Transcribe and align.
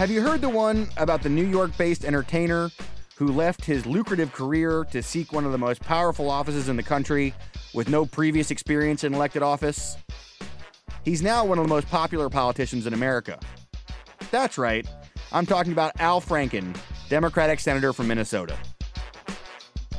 Have 0.00 0.10
you 0.10 0.22
heard 0.22 0.40
the 0.40 0.48
one 0.48 0.88
about 0.96 1.22
the 1.22 1.28
New 1.28 1.44
York 1.44 1.76
based 1.76 2.06
entertainer 2.06 2.70
who 3.16 3.26
left 3.26 3.66
his 3.66 3.84
lucrative 3.84 4.32
career 4.32 4.82
to 4.92 5.02
seek 5.02 5.30
one 5.30 5.44
of 5.44 5.52
the 5.52 5.58
most 5.58 5.82
powerful 5.82 6.30
offices 6.30 6.70
in 6.70 6.76
the 6.76 6.82
country 6.82 7.34
with 7.74 7.90
no 7.90 8.06
previous 8.06 8.50
experience 8.50 9.04
in 9.04 9.12
elected 9.12 9.42
office? 9.42 9.98
He's 11.04 11.20
now 11.20 11.44
one 11.44 11.58
of 11.58 11.64
the 11.64 11.68
most 11.68 11.86
popular 11.90 12.30
politicians 12.30 12.86
in 12.86 12.94
America. 12.94 13.38
That's 14.30 14.56
right, 14.56 14.88
I'm 15.32 15.44
talking 15.44 15.72
about 15.72 15.92
Al 16.00 16.22
Franken, 16.22 16.74
Democratic 17.10 17.60
Senator 17.60 17.92
from 17.92 18.08
Minnesota. 18.08 18.56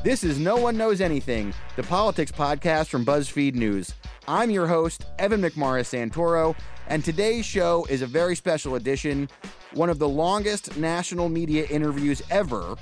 This 0.04 0.24
is 0.24 0.40
No 0.40 0.56
One 0.58 0.78
Knows 0.78 1.00
Anything, 1.00 1.54
the 1.76 1.84
politics 1.84 2.32
podcast 2.32 2.88
from 2.88 3.06
BuzzFeed 3.06 3.54
News. 3.54 3.94
I'm 4.28 4.50
your 4.50 4.66
host, 4.66 5.06
Evan 5.20 5.44
McMorris 5.44 5.94
Santoro, 5.94 6.56
and 6.88 7.06
today's 7.06 7.46
show 7.46 7.86
is 7.88 8.02
a 8.02 8.08
very 8.08 8.36
special 8.36 8.74
edition, 8.74 9.30
one 9.74 9.90
of 9.90 10.00
the 10.00 10.10
longest 10.10 10.78
national 10.78 11.30
media 11.30 11.66
interviews 11.70 12.22
ever 12.30 12.76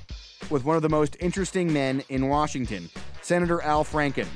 with 0.49 0.63
one 0.63 0.75
of 0.75 0.81
the 0.81 0.89
most 0.89 1.15
interesting 1.19 1.71
men 1.71 2.03
in 2.09 2.27
Washington, 2.27 2.89
Senator 3.21 3.61
Al 3.61 3.83
Franken. 3.83 4.27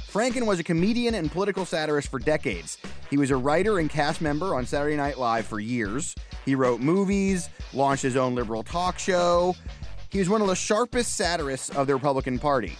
Franken 0.00 0.46
was 0.46 0.58
a 0.58 0.64
comedian 0.64 1.14
and 1.14 1.30
political 1.30 1.64
satirist 1.64 2.08
for 2.08 2.18
decades. 2.18 2.78
He 3.08 3.16
was 3.16 3.30
a 3.30 3.36
writer 3.36 3.78
and 3.78 3.88
cast 3.88 4.20
member 4.20 4.56
on 4.56 4.66
Saturday 4.66 4.96
Night 4.96 5.18
Live 5.18 5.46
for 5.46 5.60
years. 5.60 6.16
He 6.44 6.56
wrote 6.56 6.80
movies, 6.80 7.48
launched 7.72 8.02
his 8.02 8.16
own 8.16 8.34
liberal 8.34 8.64
talk 8.64 8.98
show. 8.98 9.54
He 10.10 10.18
was 10.18 10.28
one 10.28 10.40
of 10.40 10.48
the 10.48 10.56
sharpest 10.56 11.16
satirists 11.16 11.70
of 11.70 11.86
the 11.86 11.94
Republican 11.94 12.40
Party. 12.40 12.76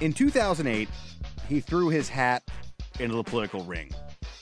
In 0.00 0.12
2008, 0.12 0.88
he 1.48 1.60
threw 1.60 1.88
his 1.88 2.08
hat 2.08 2.42
into 2.98 3.14
the 3.14 3.22
political 3.22 3.62
ring. 3.62 3.92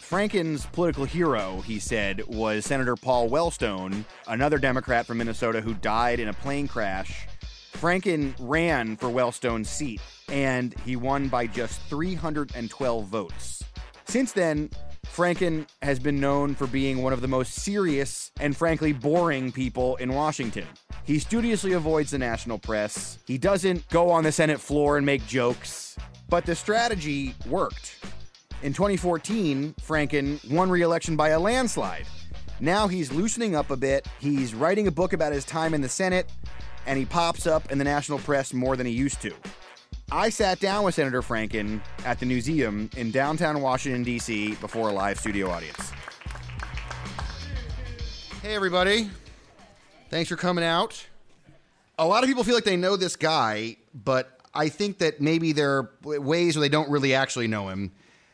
Franken's 0.09 0.66
political 0.66 1.05
hero, 1.05 1.62
he 1.62 1.80
said, 1.80 2.24
was 2.28 2.65
Senator 2.65 2.95
Paul 2.95 3.28
Wellstone, 3.28 4.05
another 4.29 4.56
Democrat 4.56 5.05
from 5.05 5.18
Minnesota 5.18 5.60
who 5.60 5.74
died 5.74 6.21
in 6.21 6.29
a 6.29 6.32
plane 6.32 6.68
crash. 6.68 7.26
Franken 7.73 8.32
ran 8.38 8.96
for 8.96 9.09
Wellstone's 9.09 9.68
seat, 9.68 10.01
and 10.29 10.79
he 10.84 10.95
won 10.95 11.27
by 11.27 11.49
just 11.49 11.80
312 11.90 13.04
votes. 13.07 13.65
Since 14.04 14.30
then, 14.30 14.71
Franken 15.04 15.66
has 15.82 15.99
been 15.99 16.21
known 16.21 16.54
for 16.54 16.68
being 16.68 17.02
one 17.02 17.12
of 17.12 17.21
the 17.21 17.27
most 17.27 17.54
serious 17.54 18.30
and 18.38 18.57
frankly 18.57 18.93
boring 18.93 19.51
people 19.51 19.96
in 19.96 20.12
Washington. 20.12 20.68
He 21.02 21.18
studiously 21.18 21.73
avoids 21.73 22.12
the 22.12 22.18
national 22.18 22.60
press. 22.60 23.18
He 23.27 23.38
doesn't 23.38 23.88
go 23.88 24.10
on 24.10 24.23
the 24.23 24.30
Senate 24.30 24.60
floor 24.60 24.99
and 24.99 25.04
make 25.04 25.27
jokes. 25.27 25.96
But 26.29 26.46
the 26.46 26.54
strategy 26.54 27.34
worked. 27.49 27.96
In 28.66 28.72
2014, 28.72 29.76
Franken 29.80 30.50
won 30.50 30.68
re 30.68 30.82
election 30.82 31.14
by 31.14 31.28
a 31.28 31.38
landslide. 31.38 32.04
Now 32.59 32.88
he's 32.88 33.12
loosening 33.12 33.54
up 33.54 33.70
a 33.70 33.76
bit. 33.76 34.09
He's 34.18 34.56
writing 34.56 34.88
a 34.88 34.90
book 34.90 35.12
about 35.12 35.32
his 35.32 35.45
time 35.45 35.72
in 35.72 35.82
the 35.82 35.88
Senate, 35.88 36.28
and 36.84 36.98
he 36.98 37.04
pops 37.04 37.46
up 37.46 37.70
in 37.70 37.78
the 37.78 37.84
national 37.84 38.18
press 38.18 38.52
more 38.52 38.74
than 38.74 38.84
he 38.84 38.92
used 38.92 39.22
to. 39.22 39.32
I 40.10 40.30
sat 40.30 40.59
down 40.59 40.82
with 40.82 40.96
Senator 40.96 41.22
Franken 41.22 41.80
at 42.04 42.18
the 42.18 42.26
Newseum 42.26 42.92
in 42.96 43.12
downtown 43.12 43.60
Washington, 43.60 44.02
D.C., 44.02 44.56
before 44.56 44.88
a 44.88 44.92
live 44.92 45.20
studio 45.20 45.48
audience. 45.48 45.92
Hey, 48.42 48.56
everybody. 48.56 49.10
Thanks 50.10 50.28
for 50.28 50.34
coming 50.34 50.64
out. 50.64 51.06
A 52.00 52.04
lot 52.04 52.24
of 52.24 52.28
people 52.28 52.42
feel 52.42 52.56
like 52.56 52.64
they 52.64 52.76
know 52.76 52.96
this 52.96 53.14
guy, 53.14 53.76
but 53.94 54.40
I 54.52 54.70
think 54.70 54.98
that 54.98 55.20
maybe 55.20 55.52
there 55.52 55.70
are 55.70 55.90
ways 56.02 56.56
where 56.56 56.62
they 56.62 56.68
don't 56.68 56.90
really 56.90 57.14
actually 57.14 57.46
know 57.46 57.68
him. 57.68 57.92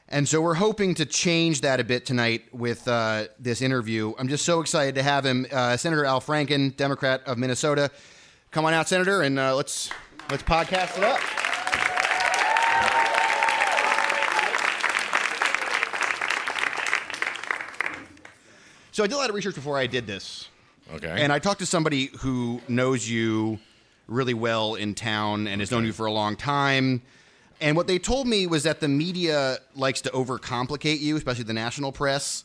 And 0.08 0.28
so 0.28 0.40
we're 0.42 0.54
hoping 0.54 0.94
to 0.96 1.06
change 1.06 1.62
that 1.62 1.80
a 1.80 1.84
bit 1.84 2.04
tonight 2.04 2.44
with 2.52 2.86
uh, 2.86 3.28
this 3.38 3.62
interview. 3.62 4.12
I'm 4.18 4.28
just 4.28 4.44
so 4.44 4.60
excited 4.60 4.94
to 4.96 5.02
have 5.02 5.24
him, 5.24 5.46
uh, 5.50 5.76
Senator 5.76 6.04
Al 6.04 6.20
Franken, 6.20 6.76
Democrat 6.76 7.22
of 7.26 7.38
Minnesota. 7.38 7.90
Come 8.50 8.66
on 8.66 8.74
out, 8.74 8.88
Senator, 8.88 9.22
and 9.22 9.38
uh, 9.38 9.56
let's 9.56 9.90
let's 10.30 10.42
podcast 10.42 10.98
it 10.98 11.04
up. 11.04 11.20
So 18.92 19.02
I 19.02 19.06
did 19.06 19.14
a 19.14 19.16
lot 19.16 19.30
of 19.30 19.34
research 19.34 19.54
before 19.54 19.78
I 19.78 19.86
did 19.86 20.06
this. 20.06 20.48
Okay. 20.92 21.08
And 21.08 21.32
I 21.32 21.38
talked 21.38 21.60
to 21.60 21.66
somebody 21.66 22.10
who 22.18 22.60
knows 22.68 23.08
you 23.08 23.58
really 24.06 24.34
well 24.34 24.74
in 24.74 24.94
town 24.94 25.46
and 25.46 25.62
has 25.62 25.70
known 25.70 25.86
you 25.86 25.94
for 25.94 26.04
a 26.04 26.12
long 26.12 26.36
time. 26.36 27.00
And 27.62 27.76
what 27.76 27.86
they 27.86 27.98
told 27.98 28.26
me 28.26 28.48
was 28.48 28.64
that 28.64 28.80
the 28.80 28.88
media 28.88 29.58
likes 29.76 30.00
to 30.02 30.10
overcomplicate 30.10 31.00
you, 31.00 31.16
especially 31.16 31.44
the 31.44 31.52
national 31.52 31.92
press. 31.92 32.44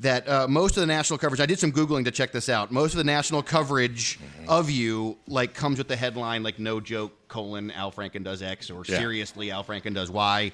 That 0.00 0.28
uh, 0.28 0.46
most 0.48 0.76
of 0.76 0.80
the 0.80 0.86
national 0.86 1.18
coverage, 1.18 1.40
I 1.40 1.46
did 1.46 1.58
some 1.58 1.72
googling 1.72 2.04
to 2.04 2.12
check 2.12 2.30
this 2.30 2.48
out. 2.48 2.70
Most 2.70 2.92
of 2.92 2.98
the 2.98 3.04
national 3.04 3.42
coverage 3.42 4.18
of 4.46 4.70
you 4.70 5.16
like 5.26 5.54
comes 5.54 5.78
with 5.78 5.88
the 5.88 5.96
headline 5.96 6.44
like 6.44 6.58
"No 6.60 6.78
joke: 6.80 7.12
colon 7.28 7.72
Al 7.72 7.90
Franken 7.90 8.22
does 8.22 8.40
X" 8.40 8.70
or 8.70 8.84
Yeah. 8.86 8.98
"Seriously 8.98 9.50
Al 9.50 9.64
Franken 9.64 9.94
does 9.94 10.08
Y." 10.08 10.52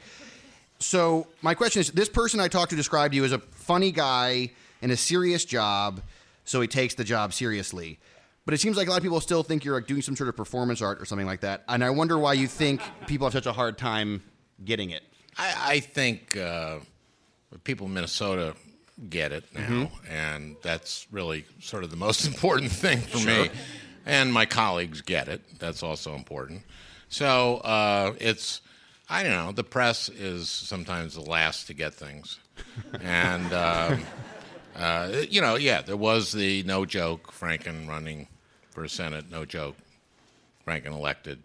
So 0.78 1.26
my 1.43 1.53
question 1.54 1.81
is: 1.81 1.91
This 1.91 2.09
person 2.09 2.41
I 2.41 2.48
talked 2.48 2.70
to 2.70 2.76
described 2.76 3.14
you 3.14 3.22
as 3.25 3.32
a 3.32 3.38
funny 3.38 3.93
guy 3.93 4.50
in 4.81 4.91
a 4.91 4.97
serious 4.97 5.44
job, 5.44 6.00
so 6.47 6.62
he 6.62 6.66
takes 6.66 6.94
the 6.94 7.04
job 7.04 7.34
seriously. 7.34 7.98
But 8.44 8.55
it 8.55 8.60
seems 8.60 8.77
like 8.77 8.88
a 8.88 8.91
lot 8.91 8.99
of 8.99 9.03
people 9.03 9.21
still 9.21 9.43
think 9.43 9.65
you're 9.65 9.75
like 9.77 9.87
doing 9.87 10.03
some 10.03 10.16
sort 10.16 10.28
of 10.28 10.37
performance 10.37 10.82
art 10.82 11.00
or 11.00 11.06
something 11.06 11.27
like 11.27 11.41
that. 11.41 11.65
And 11.69 11.82
I 11.82 11.91
wonder 11.91 12.19
why 12.19 12.34
you 12.34 12.47
think 12.47 12.82
people 13.06 13.27
have 13.27 13.32
such 13.32 13.47
a 13.47 13.53
hard 13.53 13.78
time 13.78 14.22
getting 14.65 14.91
it. 14.91 15.03
I, 15.38 15.55
I 15.77 15.81
think 15.81 16.37
uh, 16.37 16.81
people 17.65 17.87
in 17.87 17.94
Minnesota 17.94 18.55
get 19.09 19.32
it 19.32 19.44
now, 19.55 19.60
Mm-hmm. 19.60 20.12
and 20.12 20.56
that's 20.62 21.06
really 21.10 21.47
sort 21.60 21.84
of 21.84 21.91
the 21.91 21.97
most 21.97 22.27
important 22.32 22.71
thing 22.71 22.99
for 23.00 23.19
me. 23.27 23.50
And 24.06 24.31
my 24.32 24.44
colleagues 24.44 25.00
get 25.00 25.28
it. 25.28 25.41
That's 25.59 25.82
also 25.82 26.15
important. 26.15 26.62
So 27.09 27.56
uh, 27.59 28.12
it's, 28.21 28.61
I 29.09 29.22
don't 29.22 29.32
know, 29.32 29.53
the 29.53 29.65
press 29.65 30.11
is 30.11 30.50
sometimes 30.50 31.15
the 31.15 31.22
last 31.22 31.69
to 31.69 31.75
get 31.75 31.94
things. 31.94 32.38
and, 33.03 33.50
um, 33.55 34.03
uh, 34.76 35.11
you 35.31 35.41
know, 35.41 35.55
yeah, 35.56 35.81
there 35.81 35.97
was 35.97 36.32
the 36.32 36.62
no 36.65 36.84
joke, 36.84 37.32
Franken 37.32 37.88
running 37.88 38.28
for 38.74 38.86
Senate, 38.88 39.30
no 39.30 39.44
joke, 39.44 39.76
Franken 40.66 40.88
elected, 40.92 41.42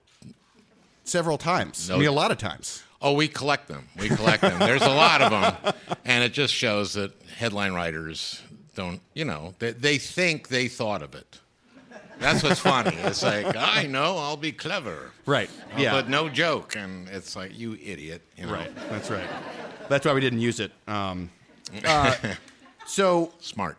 Several 1.06 1.40
times. 1.40 1.90
No. 1.90 1.96
I 1.96 1.98
mean, 2.00 2.08
a 2.08 2.12
lot 2.12 2.30
of 2.30 2.38
times. 2.38 2.84
Oh, 3.02 3.14
we 3.14 3.28
collect 3.28 3.68
them. 3.68 3.88
We 3.98 4.10
collect 4.10 4.42
them. 4.42 4.60
There's 4.60 4.84
a 4.84 4.90
lot 4.90 5.22
of 5.24 5.32
them, 5.32 5.74
and 6.06 6.24
it 6.24 6.34
just 6.34 6.54
shows 6.54 6.94
that 6.94 7.12
headline 7.36 7.74
writers 7.74 8.40
don't. 8.76 9.02
You 9.16 9.26
know, 9.26 9.56
they, 9.58 9.72
they 9.72 9.98
think 9.98 10.50
they 10.50 10.68
thought 10.68 11.02
of 11.02 11.16
it. 11.16 11.40
That's 12.20 12.44
what's 12.44 12.60
funny. 12.60 12.96
It's 12.98 13.24
like 13.24 13.56
I 13.56 13.88
know 13.88 14.18
I'll 14.18 14.38
be 14.38 14.52
clever, 14.52 15.12
Right. 15.26 15.50
Uh, 15.74 15.80
Yeah. 15.80 15.94
but 15.94 16.10
no 16.10 16.30
joke, 16.30 16.76
and 16.76 17.08
it's 17.10 17.36
like 17.36 17.58
you 17.58 17.74
idiot. 17.84 18.22
You 18.38 18.46
know? 18.46 18.54
Right. 18.54 18.72
That's 18.90 19.10
right. 19.10 19.28
That's 19.88 20.06
why 20.06 20.14
we 20.14 20.22
didn't 20.22 20.42
use 20.42 20.60
it. 20.60 20.72
Um, 20.88 21.32
uh, 21.86 22.14
so 22.86 23.32
Smart. 23.40 23.78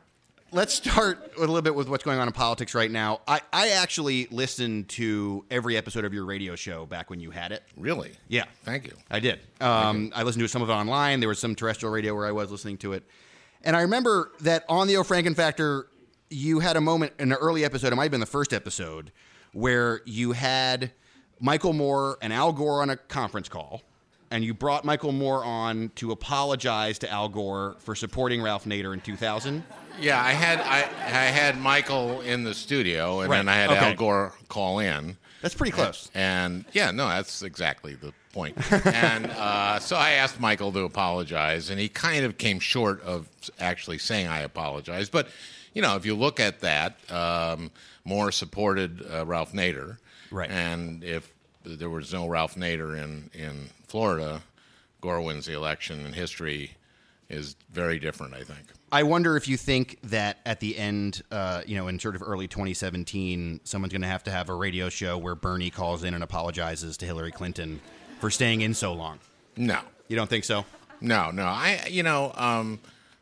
Let's 0.52 0.74
start 0.74 1.32
a 1.36 1.40
little 1.40 1.60
bit 1.62 1.74
with 1.74 1.88
what's 1.88 2.04
going 2.04 2.18
on 2.18 2.26
in 2.26 2.32
politics 2.32 2.74
right 2.74 2.90
now. 2.90 3.20
I, 3.26 3.40
I 3.52 3.68
actually 3.70 4.26
listened 4.30 4.88
to 4.90 5.44
every 5.50 5.76
episode 5.76 6.04
of 6.04 6.12
your 6.12 6.24
radio 6.24 6.56
show 6.56 6.86
back 6.86 7.10
when 7.10 7.20
you 7.20 7.30
had 7.30 7.52
it. 7.52 7.62
Really? 7.76 8.12
Yeah. 8.28 8.44
Thank 8.64 8.86
you. 8.86 8.94
I 9.10 9.20
did. 9.20 9.40
Um, 9.60 10.12
I 10.14 10.22
listened 10.22 10.42
to 10.42 10.48
some 10.48 10.62
of 10.62 10.70
it 10.70 10.72
online. 10.72 11.20
There 11.20 11.28
was 11.28 11.38
some 11.38 11.54
terrestrial 11.54 11.92
radio 11.92 12.14
where 12.14 12.26
I 12.26 12.32
was 12.32 12.50
listening 12.50 12.78
to 12.78 12.92
it. 12.94 13.04
And 13.62 13.76
I 13.76 13.82
remember 13.82 14.32
that 14.40 14.64
on 14.68 14.86
the 14.86 14.96
O'Franken 14.96 15.36
Factor, 15.36 15.86
you 16.30 16.60
had 16.60 16.76
a 16.76 16.80
moment 16.80 17.12
in 17.18 17.32
an 17.32 17.38
early 17.38 17.64
episode, 17.64 17.92
it 17.92 17.96
might 17.96 18.04
have 18.04 18.10
been 18.10 18.20
the 18.20 18.26
first 18.26 18.52
episode, 18.52 19.12
where 19.52 20.00
you 20.06 20.32
had 20.32 20.92
Michael 21.40 21.72
Moore 21.72 22.16
and 22.22 22.32
Al 22.32 22.52
Gore 22.52 22.82
on 22.82 22.90
a 22.90 22.96
conference 22.96 23.48
call. 23.48 23.82
And 24.32 24.44
you 24.44 24.54
brought 24.54 24.84
Michael 24.84 25.10
Moore 25.10 25.44
on 25.44 25.90
to 25.96 26.12
apologize 26.12 27.00
to 27.00 27.10
Al 27.10 27.28
Gore 27.28 27.74
for 27.80 27.96
supporting 27.96 28.40
Ralph 28.40 28.64
Nader 28.64 28.94
in 28.94 29.00
2000. 29.00 29.64
Yeah, 29.98 30.22
I 30.22 30.32
had 30.32 30.60
I, 30.60 30.80
I 30.80 31.24
had 31.30 31.58
Michael 31.58 32.20
in 32.20 32.44
the 32.44 32.54
studio, 32.54 33.20
and 33.20 33.30
Right. 33.30 33.38
then 33.38 33.48
I 33.48 33.54
had 33.56 33.70
Okay. 33.70 33.90
Al 33.90 33.94
Gore 33.94 34.32
call 34.48 34.78
in. 34.78 35.16
That's 35.42 35.54
pretty 35.54 35.72
close. 35.72 36.10
And 36.14 36.64
yeah, 36.72 36.90
no, 36.90 37.08
that's 37.08 37.42
exactly 37.42 37.94
the 37.94 38.12
point. 38.32 38.56
and 38.86 39.26
uh, 39.26 39.78
so 39.78 39.96
I 39.96 40.10
asked 40.12 40.38
Michael 40.38 40.70
to 40.72 40.80
apologize, 40.80 41.70
and 41.70 41.80
he 41.80 41.88
kind 41.88 42.24
of 42.24 42.36
came 42.38 42.60
short 42.60 43.02
of 43.02 43.26
actually 43.58 43.98
saying 43.98 44.26
I 44.28 44.40
apologize. 44.40 45.08
But 45.08 45.28
you 45.74 45.82
know, 45.82 45.96
if 45.96 46.04
you 46.04 46.14
look 46.14 46.40
at 46.40 46.60
that, 46.60 46.98
um, 47.10 47.70
Moore 48.04 48.32
supported 48.32 49.02
uh, 49.10 49.24
Ralph 49.26 49.52
Nader, 49.52 49.98
Right. 50.30 50.50
And 50.50 51.02
if 51.02 51.32
there 51.64 51.90
was 51.90 52.12
no 52.12 52.26
Ralph 52.28 52.54
Nader 52.54 52.96
in 53.02 53.30
in 53.34 53.68
Florida, 53.88 54.42
Gore 55.00 55.20
wins 55.22 55.46
the 55.46 55.54
election, 55.54 56.04
in 56.06 56.12
history 56.12 56.72
is 57.30 57.56
very 57.72 57.98
different. 57.98 58.34
I 58.34 58.42
think. 58.42 58.66
I 58.92 59.04
wonder 59.04 59.36
if 59.36 59.46
you 59.46 59.56
think 59.56 59.98
that 60.04 60.38
at 60.44 60.58
the 60.60 60.76
end, 60.76 61.22
uh, 61.30 61.62
you 61.64 61.76
know, 61.76 61.86
in 61.86 61.98
sort 61.98 62.16
of 62.16 62.22
early 62.26 62.48
2017, 62.48 63.60
someone's 63.62 63.92
going 63.92 64.02
to 64.02 64.08
have 64.08 64.24
to 64.24 64.32
have 64.32 64.48
a 64.48 64.54
radio 64.54 64.88
show 64.88 65.16
where 65.16 65.36
Bernie 65.36 65.70
calls 65.70 66.02
in 66.02 66.12
and 66.12 66.24
apologizes 66.24 66.96
to 66.98 67.06
Hillary 67.06 67.30
Clinton 67.30 67.80
for 68.18 68.30
staying 68.30 68.62
in 68.62 68.74
so 68.74 68.92
long. 68.92 69.20
No, 69.56 69.80
You 70.08 70.16
don't 70.16 70.28
think 70.28 70.44
so? 70.44 70.64
No, 71.00 71.30
no. 71.30 71.44
I, 71.44 71.86
you 71.88 72.02
know, 72.02 72.32
um, 72.34 72.80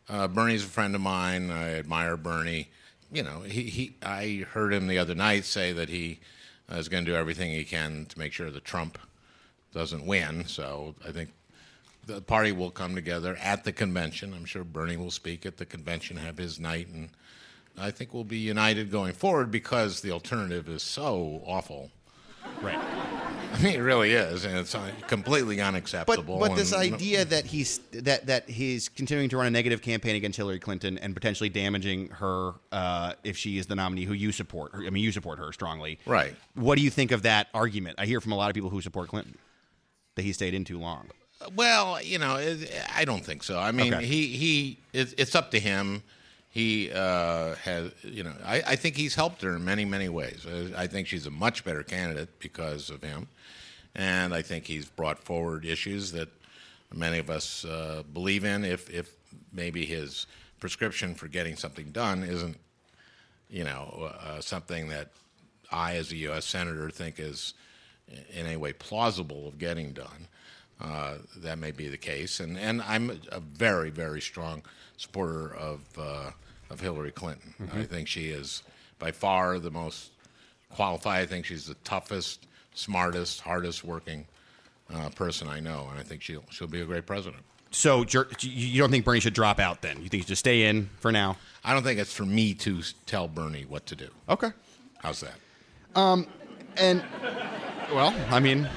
uh, 0.08 0.26
Bernie's 0.26 0.64
a 0.64 0.68
friend 0.68 0.94
of 0.94 1.00
mine. 1.00 1.50
I 1.50 1.74
admire 1.74 2.16
Bernie, 2.16 2.70
you 3.12 3.22
know, 3.22 3.40
he, 3.40 3.64
he 3.64 3.94
I 4.02 4.46
heard 4.52 4.72
him 4.72 4.86
the 4.86 4.98
other 4.98 5.14
night 5.14 5.44
say 5.44 5.72
that 5.72 5.88
he 5.88 6.20
uh, 6.72 6.76
is 6.76 6.88
going 6.88 7.04
to 7.04 7.10
do 7.10 7.16
everything 7.16 7.50
he 7.50 7.64
can 7.64 8.06
to 8.06 8.18
make 8.18 8.32
sure 8.32 8.50
that 8.50 8.64
Trump 8.64 8.98
doesn't 9.72 10.06
win. 10.06 10.46
So 10.46 10.94
I 11.06 11.12
think 11.12 11.30
the 12.08 12.22
party 12.22 12.52
will 12.52 12.70
come 12.70 12.94
together 12.94 13.38
at 13.40 13.64
the 13.64 13.72
convention. 13.72 14.32
I'm 14.34 14.46
sure 14.46 14.64
Bernie 14.64 14.96
will 14.96 15.10
speak 15.10 15.44
at 15.46 15.58
the 15.58 15.66
convention, 15.66 16.16
have 16.16 16.38
his 16.38 16.58
night, 16.58 16.88
and 16.88 17.10
I 17.76 17.90
think 17.90 18.12
we'll 18.12 18.24
be 18.24 18.38
united 18.38 18.90
going 18.90 19.12
forward 19.12 19.50
because 19.50 20.00
the 20.00 20.10
alternative 20.10 20.68
is 20.68 20.82
so 20.82 21.42
awful. 21.46 21.90
Right. 22.62 22.78
I 23.52 23.62
mean, 23.62 23.74
it 23.74 23.80
really 23.80 24.12
is, 24.12 24.44
and 24.44 24.56
it's 24.58 24.74
uh, 24.74 24.90
completely 25.06 25.60
unacceptable. 25.60 26.38
but 26.38 26.54
this 26.54 26.72
and- 26.72 26.94
idea 26.94 27.24
that 27.26 27.46
he's 27.46 27.78
that 27.92 28.26
that 28.26 28.48
he's 28.48 28.88
continuing 28.88 29.28
to 29.30 29.36
run 29.36 29.46
a 29.46 29.50
negative 29.50 29.80
campaign 29.80 30.16
against 30.16 30.36
Hillary 30.36 30.58
Clinton 30.58 30.98
and 30.98 31.14
potentially 31.14 31.48
damaging 31.48 32.08
her 32.08 32.52
uh, 32.72 33.14
if 33.24 33.36
she 33.36 33.58
is 33.58 33.66
the 33.66 33.74
nominee 33.74 34.04
who 34.04 34.12
you 34.14 34.32
support. 34.32 34.72
I 34.74 34.90
mean, 34.90 35.02
you 35.02 35.12
support 35.12 35.38
her 35.38 35.52
strongly, 35.52 35.98
Right. 36.06 36.34
What 36.54 36.76
do 36.78 36.84
you 36.84 36.90
think 36.90 37.10
of 37.10 37.22
that 37.22 37.48
argument? 37.54 37.96
I 37.98 38.06
hear 38.06 38.20
from 38.20 38.32
a 38.32 38.36
lot 38.36 38.50
of 38.50 38.54
people 38.54 38.70
who 38.70 38.80
support 38.80 39.08
Clinton 39.08 39.36
that 40.16 40.22
he 40.22 40.32
stayed 40.32 40.52
in 40.54 40.64
too 40.64 40.78
long. 40.78 41.08
Well, 41.54 42.02
you 42.02 42.18
know, 42.18 42.36
it, 42.36 42.70
I 42.94 43.04
don't 43.04 43.24
think 43.24 43.42
so. 43.42 43.58
I 43.58 43.70
mean, 43.72 43.94
Okay. 43.94 44.04
he 44.06 44.26
he 44.28 44.78
it, 44.92 45.14
it's 45.18 45.34
up 45.34 45.50
to 45.52 45.60
him. 45.60 46.02
He 46.50 46.90
uh, 46.90 47.54
has, 47.56 47.92
you 48.02 48.24
know, 48.24 48.32
I, 48.44 48.62
I 48.66 48.76
think 48.76 48.96
he's 48.96 49.14
helped 49.14 49.42
her 49.42 49.54
in 49.56 49.64
many 49.64 49.84
many 49.84 50.08
ways. 50.08 50.46
I 50.76 50.86
think 50.86 51.06
she's 51.06 51.26
a 51.26 51.30
much 51.30 51.64
better 51.64 51.82
candidate 51.82 52.38
because 52.40 52.90
of 52.90 53.02
him, 53.02 53.28
and 53.94 54.34
I 54.34 54.42
think 54.42 54.66
he's 54.66 54.86
brought 54.86 55.18
forward 55.20 55.64
issues 55.64 56.10
that 56.12 56.28
many 56.92 57.18
of 57.18 57.30
us 57.30 57.64
uh, 57.64 58.02
believe 58.12 58.44
in. 58.44 58.64
If 58.64 58.90
if 58.90 59.10
maybe 59.52 59.86
his 59.86 60.26
prescription 60.58 61.14
for 61.14 61.28
getting 61.28 61.54
something 61.54 61.92
done 61.92 62.24
isn't, 62.24 62.58
you 63.48 63.62
know, 63.62 64.10
uh, 64.20 64.40
something 64.40 64.88
that 64.88 65.10
I, 65.70 65.94
as 65.96 66.10
a 66.10 66.16
U.S. 66.16 66.46
senator, 66.46 66.90
think 66.90 67.20
is 67.20 67.54
in 68.08 68.46
any 68.46 68.56
way 68.56 68.72
plausible 68.72 69.46
of 69.46 69.58
getting 69.58 69.92
done. 69.92 70.26
Uh, 70.80 71.14
that 71.38 71.58
may 71.58 71.72
be 71.72 71.88
the 71.88 71.96
case, 71.96 72.38
and 72.38 72.56
and 72.56 72.80
I'm 72.82 73.20
a 73.32 73.40
very 73.40 73.90
very 73.90 74.20
strong 74.20 74.62
supporter 74.96 75.54
of 75.54 75.80
uh, 75.98 76.30
of 76.70 76.80
Hillary 76.80 77.10
Clinton. 77.10 77.54
I 77.74 77.82
think 77.82 78.06
she 78.06 78.26
is 78.26 78.62
by 78.98 79.10
far 79.10 79.58
the 79.58 79.70
most 79.72 80.12
qualified. 80.70 81.22
I 81.22 81.26
think 81.26 81.46
she's 81.46 81.66
the 81.66 81.74
toughest, 81.84 82.46
smartest, 82.74 83.40
hardest 83.40 83.82
working 83.82 84.26
uh, 84.94 85.08
person 85.10 85.48
I 85.48 85.60
know, 85.60 85.88
and 85.90 85.98
I 85.98 86.02
think 86.04 86.22
she'll 86.22 86.44
she'll 86.50 86.68
be 86.68 86.80
a 86.80 86.84
great 86.84 87.06
president. 87.06 87.42
So 87.70 88.04
you 88.08 88.24
you 88.40 88.80
don't 88.80 88.90
think 88.90 89.04
Bernie 89.04 89.20
should 89.20 89.34
drop 89.34 89.58
out? 89.58 89.82
Then 89.82 89.96
you 89.96 90.08
think 90.08 90.22
he 90.22 90.28
should 90.28 90.38
stay 90.38 90.66
in 90.66 90.90
for 91.00 91.10
now? 91.12 91.36
I 91.64 91.74
don't 91.74 91.82
think 91.82 91.98
it's 91.98 92.14
for 92.14 92.24
me 92.24 92.54
to 92.54 92.82
tell 93.04 93.28
Bernie 93.28 93.64
what 93.68 93.84
to 93.86 93.96
do. 93.96 94.08
Okay. 94.28 94.50
How's 94.98 95.20
that? 95.20 95.34
And 96.76 97.02
well, 97.92 98.14
I 98.30 98.38
mean, 98.40 98.68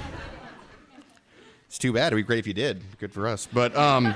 it's 1.71 1.77
too 1.77 1.94
bad. 1.94 2.07
It'd 2.07 2.18
be 2.18 2.23
great 2.23 2.39
if 2.39 2.47
you 2.47 2.53
did. 2.53 2.81
Good 3.00 3.13
for 3.13 3.25
us. 3.25 3.47
But 3.47 3.73
um, 3.77 4.13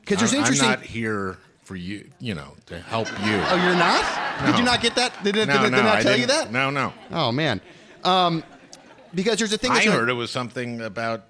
because 0.00 0.18
there's 0.30 0.34
I'm, 0.34 0.44
I'm 0.44 0.58
not 0.58 0.82
here 0.82 1.38
for 1.62 1.74
you, 1.74 2.06
you 2.18 2.34
know, 2.34 2.52
to 2.66 2.78
help 2.80 3.08
you. 3.08 3.14
oh, 3.48 3.64
you're 3.64 3.74
not? 3.74 4.44
Did 4.44 4.58
you 4.58 4.64
not 4.66 4.82
get 4.82 4.94
that? 4.96 5.14
Did, 5.24 5.34
did, 5.34 5.48
no, 5.48 5.62
did, 5.62 5.70
no, 5.70 5.78
did 5.78 5.84
not 5.84 5.96
I 5.96 6.02
tell 6.02 6.18
you 6.18 6.26
that? 6.26 6.52
No, 6.52 6.68
no. 6.68 6.92
Oh 7.10 7.32
man. 7.32 7.62
Um, 8.04 8.44
because 9.14 9.38
there's 9.38 9.54
a 9.54 9.56
thing. 9.56 9.70
I 9.70 9.86
heard 9.86 10.10
it 10.10 10.12
was 10.12 10.30
something 10.30 10.82
about 10.82 11.24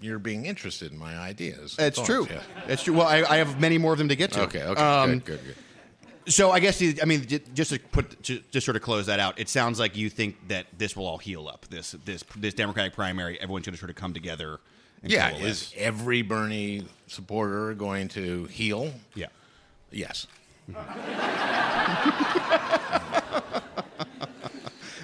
you're 0.00 0.18
being 0.18 0.46
interested 0.46 0.90
in 0.90 0.98
my 0.98 1.16
ideas. 1.16 1.76
It's 1.78 1.98
thoughts, 1.98 2.08
true. 2.08 2.26
yeah. 2.28 2.40
It's 2.66 2.82
true. 2.82 2.94
Well, 2.94 3.06
I, 3.06 3.22
I 3.22 3.36
have 3.36 3.60
many 3.60 3.78
more 3.78 3.92
of 3.92 3.98
them 3.98 4.08
to 4.08 4.16
get 4.16 4.32
to. 4.32 4.42
Okay. 4.42 4.64
Okay. 4.64 4.82
Um, 4.82 5.20
good. 5.20 5.24
Good. 5.24 5.44
Good. 5.44 5.54
So 6.28 6.50
I 6.50 6.60
guess 6.60 6.82
I 6.82 7.04
mean 7.06 7.26
just 7.54 7.70
to 7.72 7.78
put 7.78 8.20
ju- 8.22 8.42
just 8.50 8.64
sort 8.64 8.76
of 8.76 8.82
close 8.82 9.06
that 9.06 9.18
out. 9.20 9.38
It 9.38 9.48
sounds 9.48 9.80
like 9.80 9.96
you 9.96 10.10
think 10.10 10.36
that 10.48 10.66
this 10.76 10.94
will 10.96 11.06
all 11.06 11.18
heal 11.18 11.48
up. 11.48 11.66
This 11.70 11.92
this 12.04 12.22
this 12.36 12.54
Democratic 12.54 12.92
primary. 12.94 13.40
Everyone's 13.40 13.64
going 13.66 13.74
to 13.74 13.78
sort 13.78 13.90
of 13.90 13.96
come 13.96 14.12
together. 14.14 14.60
And 15.02 15.10
Yeah. 15.12 15.34
Is 15.36 15.72
every 15.76 16.22
Bernie 16.22 16.84
supporter 17.06 17.72
going 17.74 18.08
to 18.08 18.44
heal? 18.46 18.92
yeah. 19.14 19.26
Yes. 19.90 20.26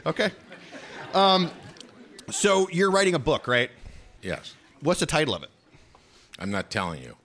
Okay. 0.07 0.31
Um, 1.15 1.51
so 2.31 2.69
you're 2.71 2.91
writing 2.91 3.15
a 3.15 3.19
book, 3.19 3.49
right? 3.49 3.71
Yes. 4.23 4.55
What's 4.81 5.01
the 5.01 5.07
title 5.07 5.35
of 5.35 5.43
it? 5.43 5.49
I'm 6.39 6.51
not 6.51 6.71
telling 6.71 7.03
you. 7.03 7.17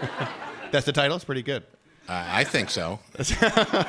That's 0.70 0.86
the 0.86 0.92
title. 0.92 1.16
It's 1.16 1.24
pretty 1.24 1.42
good. 1.42 1.64
Uh, 2.08 2.24
I 2.28 2.44
think 2.44 2.70
so. 2.70 2.98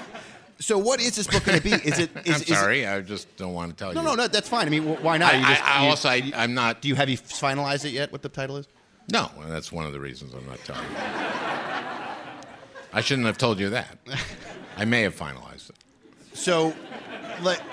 So 0.59 0.77
what 0.77 1.01
is 1.01 1.17
this 1.17 1.27
book 1.27 1.43
going 1.43 1.57
to 1.57 1.63
be? 1.63 1.71
Is 1.73 1.99
it? 1.99 2.09
Is, 2.25 2.25
I'm 2.25 2.33
is 2.35 2.41
it- 2.43 2.47
sorry. 2.47 2.87
I 2.87 3.01
just 3.01 3.35
don't 3.35 3.53
want 3.53 3.71
to 3.71 3.75
tell 3.77 3.91
no, 3.93 3.99
you. 3.99 4.05
no, 4.07 4.15
no. 4.15 4.21
No, 4.23 4.27
that's 4.29 4.47
fine. 4.47 4.65
I 4.65 4.69
mean, 4.69 4.83
why 5.03 5.17
not? 5.17 5.33
I, 5.33 5.37
You 5.39 5.45
just- 5.45 5.61
I, 5.63 5.65
I 5.79 5.83
you- 5.83 5.89
also, 5.89 6.09
I, 6.09 6.31
I'm 6.35 6.53
not. 6.53 6.81
do 6.81 6.87
you 6.87 6.95
have 6.95 7.09
you 7.09 7.17
finalized 7.17 7.83
it 7.83 7.89
yet? 7.89 8.13
What 8.13 8.21
the 8.21 8.29
title 8.29 8.55
is? 8.55 8.67
No, 9.11 9.29
and 9.41 9.51
that's 9.51 9.73
one 9.73 9.85
of 9.85 9.91
the 9.91 9.99
reasons 9.99 10.33
I'm 10.33 10.45
not 10.45 10.59
telling 10.63 10.83
you. 10.83 10.97
I 12.93 13.01
shouldn't 13.01 13.27
have 13.27 13.37
told 13.37 13.59
you 13.59 13.71
that. 13.71 13.97
I 14.77 14.85
may 14.85 15.01
have 15.01 15.15
finalized 15.15 15.71
it. 15.71 15.75
So, 16.33 16.73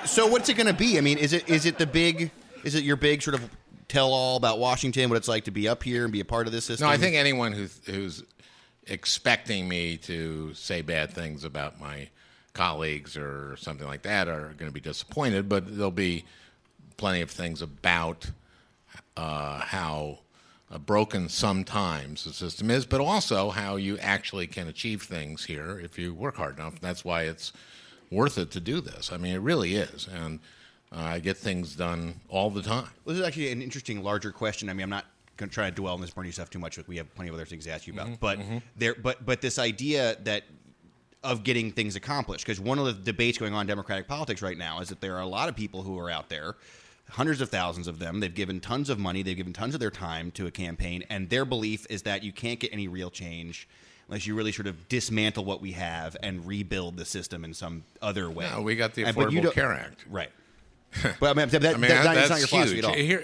so 0.04 0.26
what's 0.26 0.48
it 0.48 0.54
going 0.54 0.66
to 0.66 0.72
be? 0.72 0.98
I 0.98 1.00
mean, 1.00 1.18
is 1.18 1.32
it 1.32 1.48
is 1.48 1.66
it 1.66 1.78
the 1.78 1.86
big? 1.86 2.32
Is 2.64 2.74
it 2.74 2.82
your 2.82 2.96
big 2.96 3.22
sort 3.22 3.34
of 3.34 3.48
tell 3.88 4.12
all 4.12 4.36
about 4.36 4.58
Washington? 4.58 5.10
What 5.10 5.16
it's 5.16 5.28
like 5.28 5.44
to 5.44 5.50
be 5.52 5.68
up 5.68 5.82
here 5.84 6.02
and 6.04 6.12
be 6.12 6.20
a 6.20 6.24
part 6.24 6.46
of 6.48 6.52
this 6.52 6.64
system? 6.64 6.86
No, 6.88 6.92
I 6.92 6.96
think 6.96 7.14
anyone 7.14 7.52
who, 7.52 7.68
who's 7.86 8.24
expecting 8.90 9.68
me 9.68 9.96
to 9.98 10.52
say 10.54 10.82
bad 10.82 11.12
things 11.12 11.44
about 11.44 11.80
my 11.80 12.08
colleagues 12.52 13.16
or 13.16 13.56
something 13.56 13.86
like 13.86 14.02
that 14.02 14.28
are 14.28 14.54
going 14.58 14.68
to 14.68 14.72
be 14.72 14.80
disappointed. 14.80 15.48
But 15.48 15.76
there'll 15.76 15.90
be 15.90 16.24
plenty 16.96 17.20
of 17.20 17.30
things 17.30 17.62
about 17.62 18.30
uh, 19.16 19.60
how 19.60 20.18
uh, 20.70 20.78
broken 20.78 21.28
sometimes 21.28 22.24
the 22.24 22.32
system 22.32 22.70
is, 22.70 22.86
but 22.86 23.00
also 23.00 23.50
how 23.50 23.76
you 23.76 23.98
actually 23.98 24.46
can 24.46 24.68
achieve 24.68 25.02
things 25.02 25.44
here 25.44 25.80
if 25.80 25.98
you 25.98 26.12
work 26.12 26.36
hard 26.36 26.58
enough. 26.58 26.80
That's 26.80 27.04
why 27.04 27.22
it's 27.22 27.52
worth 28.10 28.38
it 28.38 28.50
to 28.52 28.60
do 28.60 28.80
this. 28.80 29.12
I 29.12 29.16
mean, 29.16 29.34
it 29.34 29.40
really 29.40 29.74
is, 29.76 30.08
and 30.12 30.40
uh, 30.92 31.00
I 31.00 31.18
get 31.20 31.36
things 31.36 31.76
done 31.76 32.20
all 32.28 32.50
the 32.50 32.62
time. 32.62 32.88
Well, 33.04 33.14
this 33.14 33.18
is 33.18 33.26
actually 33.26 33.52
an 33.52 33.62
interesting, 33.62 34.02
larger 34.02 34.32
question. 34.32 34.68
I 34.68 34.72
mean, 34.72 34.84
I'm 34.84 34.90
not 34.90 35.06
going 35.40 35.48
to 35.50 35.54
try 35.54 35.68
to 35.68 35.74
dwell 35.74 35.94
on 35.94 36.00
this 36.00 36.10
Bernie 36.10 36.30
stuff 36.30 36.50
too 36.50 36.58
much. 36.60 36.78
We 36.86 36.96
have 36.98 37.12
plenty 37.14 37.30
of 37.30 37.34
other 37.34 37.44
things 37.44 37.64
to 37.64 37.72
ask 37.72 37.86
you 37.86 37.92
about. 37.94 38.06
Mm-hmm, 38.06 38.14
but 38.20 38.38
there, 38.76 38.94
but 38.94 39.26
but 39.26 39.40
this 39.40 39.58
idea 39.58 40.16
that 40.24 40.44
of 41.24 41.42
getting 41.44 41.70
things 41.72 41.96
accomplished, 41.96 42.44
because 42.46 42.60
one 42.60 42.78
of 42.78 42.86
the 42.86 42.92
debates 42.92 43.36
going 43.38 43.52
on 43.52 43.62
in 43.62 43.66
Democratic 43.66 44.06
politics 44.08 44.40
right 44.40 44.56
now 44.56 44.80
is 44.80 44.88
that 44.88 45.00
there 45.00 45.16
are 45.16 45.20
a 45.20 45.26
lot 45.26 45.48
of 45.48 45.56
people 45.56 45.82
who 45.82 45.98
are 45.98 46.08
out 46.10 46.28
there. 46.28 46.54
Hundreds 47.10 47.40
of 47.40 47.48
thousands 47.48 47.88
of 47.88 47.98
them. 47.98 48.20
They've 48.20 48.32
given 48.32 48.60
tons 48.60 48.88
of 48.88 48.98
money. 48.98 49.22
They've 49.24 49.36
given 49.36 49.52
tons 49.52 49.74
of 49.74 49.80
their 49.80 49.90
time 49.90 50.30
to 50.32 50.46
a 50.46 50.50
campaign, 50.52 51.02
and 51.10 51.28
their 51.28 51.44
belief 51.44 51.84
is 51.90 52.02
that 52.02 52.22
you 52.22 52.32
can't 52.32 52.60
get 52.60 52.72
any 52.72 52.86
real 52.86 53.10
change 53.10 53.68
unless 54.06 54.26
you 54.26 54.34
really 54.34 54.52
sort 54.52 54.66
of 54.68 54.88
dismantle 54.88 55.44
what 55.44 55.60
we 55.60 55.72
have 55.72 56.16
and 56.22 56.46
rebuild 56.46 56.96
the 56.96 57.04
system 57.04 57.44
in 57.44 57.52
some 57.52 57.82
other 58.00 58.30
way. 58.30 58.48
No, 58.50 58.62
we 58.62 58.76
got 58.76 58.94
the 58.94 59.04
And- 59.04 59.16
Affordable 59.16 59.42
don't- 59.42 59.54
Care 59.54 59.72
Act. 59.72 60.04
right? 60.08 60.30
But 61.20 61.30
I 61.30 61.34
mean, 61.34 61.48
that, 61.48 61.64
I 61.64 61.72
mean, 61.78 61.80
that- 61.82 62.04
that- 62.04 62.14
that's 62.14 62.28
that's 62.28 62.30
not 62.30 62.38
your 62.38 62.48
philosophy 62.48 62.74
huge. 62.76 62.84
at 62.84 62.90
all. 62.90 62.96
Here, 62.96 63.22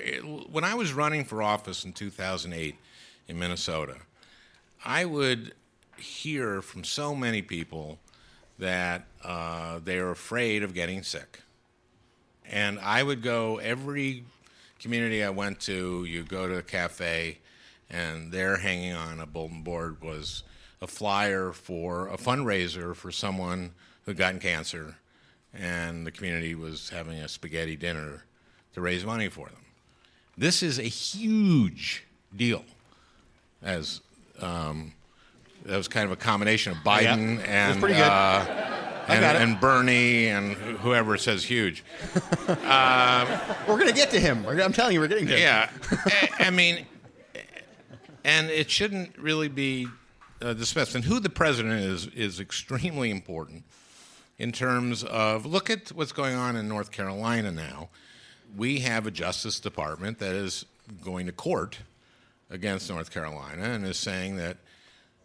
when 0.50 0.64
I 0.64 0.74
was 0.74 0.92
running 0.92 1.24
for 1.24 1.42
office 1.42 1.84
in 1.84 1.92
2008 1.92 2.76
in 3.28 3.38
Minnesota, 3.38 3.96
I 4.84 5.04
would 5.04 5.52
hear 5.96 6.62
from 6.62 6.84
so 6.84 7.14
many 7.14 7.42
people 7.42 7.98
that 8.58 9.06
uh, 9.24 9.80
they 9.84 9.98
are 9.98 10.10
afraid 10.10 10.62
of 10.62 10.74
getting 10.74 11.02
sick. 11.02 11.40
And 12.48 12.78
I 12.78 13.02
would 13.02 13.22
go 13.22 13.58
every 13.58 14.24
community 14.78 15.24
I 15.24 15.30
went 15.30 15.60
to, 15.62 16.04
you 16.04 16.22
go 16.22 16.46
to 16.46 16.56
a 16.58 16.62
cafe, 16.62 17.38
and 17.90 18.30
there 18.30 18.58
hanging 18.58 18.92
on 18.92 19.20
a 19.20 19.26
bulletin 19.26 19.62
board 19.62 20.00
was 20.02 20.44
a 20.80 20.86
flyer 20.86 21.52
for 21.52 22.08
a 22.08 22.16
fundraiser 22.16 22.94
for 22.94 23.10
someone 23.10 23.72
who'd 24.04 24.16
gotten 24.16 24.38
cancer, 24.38 24.96
and 25.58 26.06
the 26.06 26.10
community 26.10 26.54
was 26.54 26.90
having 26.90 27.18
a 27.18 27.28
spaghetti 27.28 27.76
dinner 27.76 28.24
to 28.74 28.80
raise 28.80 29.04
money 29.04 29.28
for 29.28 29.46
them. 29.46 29.64
This 30.36 30.62
is 30.62 30.78
a 30.78 30.82
huge 30.82 32.04
deal, 32.34 32.64
as 33.62 34.00
um, 34.40 34.92
that 35.64 35.76
was 35.76 35.88
kind 35.88 36.04
of 36.04 36.12
a 36.12 36.16
combination 36.16 36.72
of 36.72 36.78
Biden 36.78 37.46
and 37.46 37.82
uh, 37.82 38.44
and, 39.08 39.24
and 39.24 39.60
Bernie 39.60 40.28
and 40.28 40.54
whoever 40.56 41.16
says 41.16 41.44
huge. 41.44 41.84
We're 42.48 43.78
gonna 43.78 43.92
get 43.92 44.10
to 44.10 44.20
him. 44.20 44.46
I'm 44.46 44.72
telling 44.72 44.94
you, 44.94 45.00
we're 45.00 45.08
getting 45.08 45.26
to 45.26 45.32
him. 45.32 45.40
Yeah, 45.40 45.70
I, 46.38 46.46
I 46.46 46.50
mean, 46.50 46.86
and 48.24 48.50
it 48.50 48.70
shouldn't 48.70 49.16
really 49.18 49.48
be 49.48 49.88
uh, 50.42 50.52
dismissed. 50.52 50.94
And 50.94 51.04
who 51.04 51.20
the 51.20 51.30
president 51.30 51.80
is 51.80 52.06
is 52.08 52.40
extremely 52.40 53.10
important 53.10 53.64
in 54.38 54.52
terms 54.52 55.04
of 55.04 55.46
look 55.46 55.70
at 55.70 55.88
what's 55.90 56.12
going 56.12 56.34
on 56.34 56.56
in 56.56 56.68
North 56.68 56.90
Carolina 56.90 57.50
now. 57.50 57.88
We 58.56 58.80
have 58.80 59.06
a 59.06 59.10
Justice 59.10 59.60
Department 59.60 60.18
that 60.20 60.34
is 60.34 60.64
going 61.02 61.26
to 61.26 61.32
court 61.32 61.78
against 62.50 62.88
North 62.88 63.10
Carolina 63.10 63.64
and 63.64 63.84
is 63.84 63.98
saying 63.98 64.36
that 64.36 64.58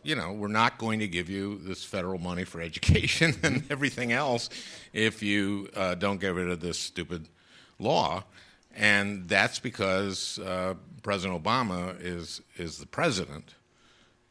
you 0.03 0.15
know, 0.15 0.31
we're 0.31 0.47
not 0.47 0.77
going 0.77 0.99
to 0.99 1.07
give 1.07 1.29
you 1.29 1.59
this 1.59 1.83
federal 1.83 2.17
money 2.17 2.43
for 2.43 2.61
education 2.61 3.35
and 3.43 3.63
everything 3.69 4.11
else 4.11 4.49
if 4.93 5.21
you 5.21 5.69
uh, 5.75 5.95
don't 5.95 6.19
get 6.19 6.33
rid 6.33 6.49
of 6.49 6.59
this 6.59 6.79
stupid 6.79 7.27
law. 7.79 8.23
And 8.75 9.27
that's 9.27 9.59
because 9.59 10.39
uh, 10.39 10.75
President 11.03 11.43
Obama 11.43 11.99
is 11.99 12.41
is 12.57 12.77
the 12.77 12.85
president, 12.85 13.55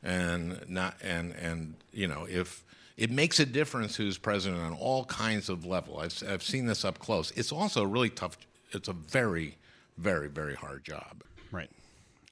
and 0.02 0.64
not 0.66 0.96
and 1.02 1.32
and 1.32 1.74
you 1.92 2.08
know 2.08 2.26
if 2.26 2.64
it 3.00 3.10
makes 3.10 3.40
a 3.40 3.46
difference 3.46 3.96
who's 3.96 4.18
president 4.18 4.60
on 4.60 4.74
all 4.74 5.06
kinds 5.06 5.48
of 5.48 5.64
level. 5.64 5.98
I've 5.98 6.22
I've 6.28 6.42
seen 6.42 6.66
this 6.66 6.84
up 6.84 6.98
close. 6.98 7.32
It's 7.32 7.50
also 7.50 7.82
a 7.82 7.86
really 7.86 8.10
tough. 8.10 8.36
It's 8.72 8.88
a 8.88 8.92
very 8.92 9.56
very 9.96 10.28
very 10.28 10.54
hard 10.54 10.84
job. 10.84 11.24
Right. 11.50 11.70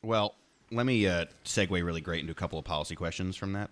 Well, 0.03 0.35
let 0.71 0.85
me 0.85 1.07
uh, 1.07 1.25
segue 1.47 1.71
really 1.71 2.03
great 2.03 2.21
into 2.21 2.33
a 2.33 2.35
couple 2.35 2.59
of 2.59 2.67
policy 2.67 2.95
questions 2.95 3.35
from 3.35 3.55
that. 3.55 3.71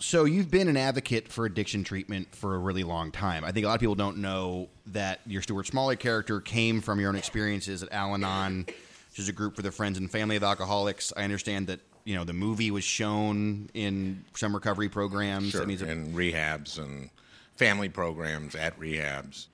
So, 0.00 0.24
you've 0.24 0.50
been 0.50 0.66
an 0.66 0.76
advocate 0.76 1.28
for 1.28 1.46
addiction 1.46 1.84
treatment 1.84 2.34
for 2.34 2.56
a 2.56 2.58
really 2.58 2.82
long 2.82 3.12
time. 3.12 3.44
I 3.44 3.52
think 3.52 3.64
a 3.64 3.68
lot 3.68 3.76
of 3.76 3.80
people 3.80 3.94
don't 3.94 4.18
know 4.18 4.68
that 4.86 5.20
your 5.26 5.40
Stuart 5.40 5.68
Smalley 5.68 5.96
character 5.96 6.40
came 6.40 6.80
from 6.80 6.98
your 6.98 7.10
own 7.10 7.16
experiences 7.16 7.84
at 7.84 7.92
Al 7.92 8.12
Anon, 8.12 8.64
which 8.66 9.18
is 9.18 9.28
a 9.28 9.32
group 9.32 9.54
for 9.54 9.62
the 9.62 9.70
friends 9.70 9.98
and 9.98 10.10
family 10.10 10.34
of 10.34 10.42
alcoholics. 10.42 11.12
I 11.16 11.22
understand 11.22 11.68
that 11.68 11.78
you 12.04 12.14
know 12.14 12.24
the 12.24 12.32
movie 12.32 12.70
was 12.70 12.84
shown 12.84 13.70
in 13.74 14.24
some 14.34 14.54
recovery 14.54 14.88
programs. 14.88 15.50
Sure, 15.50 15.62
I 15.62 15.66
mean, 15.66 15.82
and 15.82 16.14
rehabs 16.14 16.78
and 16.78 17.10
family 17.56 17.88
programs 17.88 18.54
at 18.54 18.78
rehabs. 18.78 19.46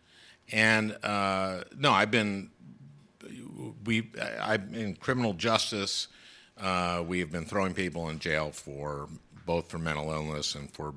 And 0.52 0.96
uh, 1.04 1.62
no, 1.76 1.92
I've 1.92 2.10
been 2.10 2.50
we 3.84 4.10
I'm 4.40 4.74
in 4.74 4.96
criminal 4.96 5.32
justice. 5.32 6.08
Uh, 6.58 7.02
we 7.06 7.20
have 7.20 7.30
been 7.30 7.44
throwing 7.44 7.72
people 7.72 8.08
in 8.10 8.18
jail 8.18 8.50
for 8.50 9.08
both 9.46 9.68
for 9.70 9.78
mental 9.78 10.10
illness 10.10 10.54
and 10.54 10.70
for 10.70 10.94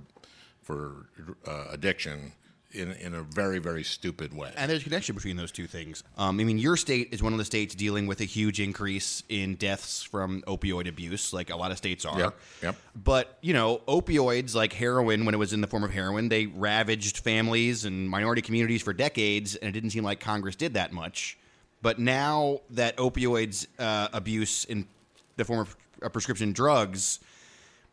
for 0.61 1.07
uh, 1.45 1.65
addiction 1.71 2.33
in 2.73 2.91
in 2.93 3.13
a 3.13 3.21
very 3.21 3.59
very 3.59 3.83
stupid 3.83 4.35
way. 4.35 4.51
And 4.55 4.69
there's 4.69 4.81
a 4.81 4.83
connection 4.83 5.15
between 5.15 5.37
those 5.37 5.51
two 5.51 5.67
things. 5.67 6.03
Um, 6.17 6.39
I 6.39 6.43
mean, 6.43 6.57
your 6.57 6.77
state 6.77 7.09
is 7.11 7.21
one 7.23 7.33
of 7.33 7.39
the 7.39 7.45
states 7.45 7.75
dealing 7.75 8.07
with 8.07 8.21
a 8.21 8.25
huge 8.25 8.59
increase 8.59 9.23
in 9.29 9.55
deaths 9.55 10.03
from 10.03 10.41
opioid 10.43 10.87
abuse, 10.87 11.33
like 11.33 11.49
a 11.49 11.55
lot 11.55 11.71
of 11.71 11.77
states 11.77 12.05
are. 12.05 12.19
Yep, 12.19 12.39
yep. 12.61 12.75
But, 12.95 13.37
you 13.41 13.53
know, 13.53 13.81
opioids 13.87 14.55
like 14.55 14.73
heroin, 14.73 15.25
when 15.25 15.33
it 15.33 15.37
was 15.37 15.53
in 15.53 15.61
the 15.61 15.67
form 15.67 15.83
of 15.83 15.91
heroin, 15.91 16.29
they 16.29 16.47
ravaged 16.47 17.19
families 17.19 17.85
and 17.85 18.09
minority 18.09 18.41
communities 18.41 18.81
for 18.81 18.93
decades, 18.93 19.55
and 19.55 19.69
it 19.69 19.71
didn't 19.71 19.91
seem 19.91 20.03
like 20.03 20.19
Congress 20.19 20.55
did 20.55 20.73
that 20.73 20.91
much. 20.91 21.37
But 21.81 21.99
now 21.99 22.61
that 22.71 22.97
opioids 22.97 23.67
uh, 23.77 24.07
abuse 24.13 24.65
in 24.65 24.87
the 25.35 25.45
form 25.45 25.59
of 25.59 25.75
uh, 26.01 26.09
prescription 26.09 26.53
drugs 26.53 27.19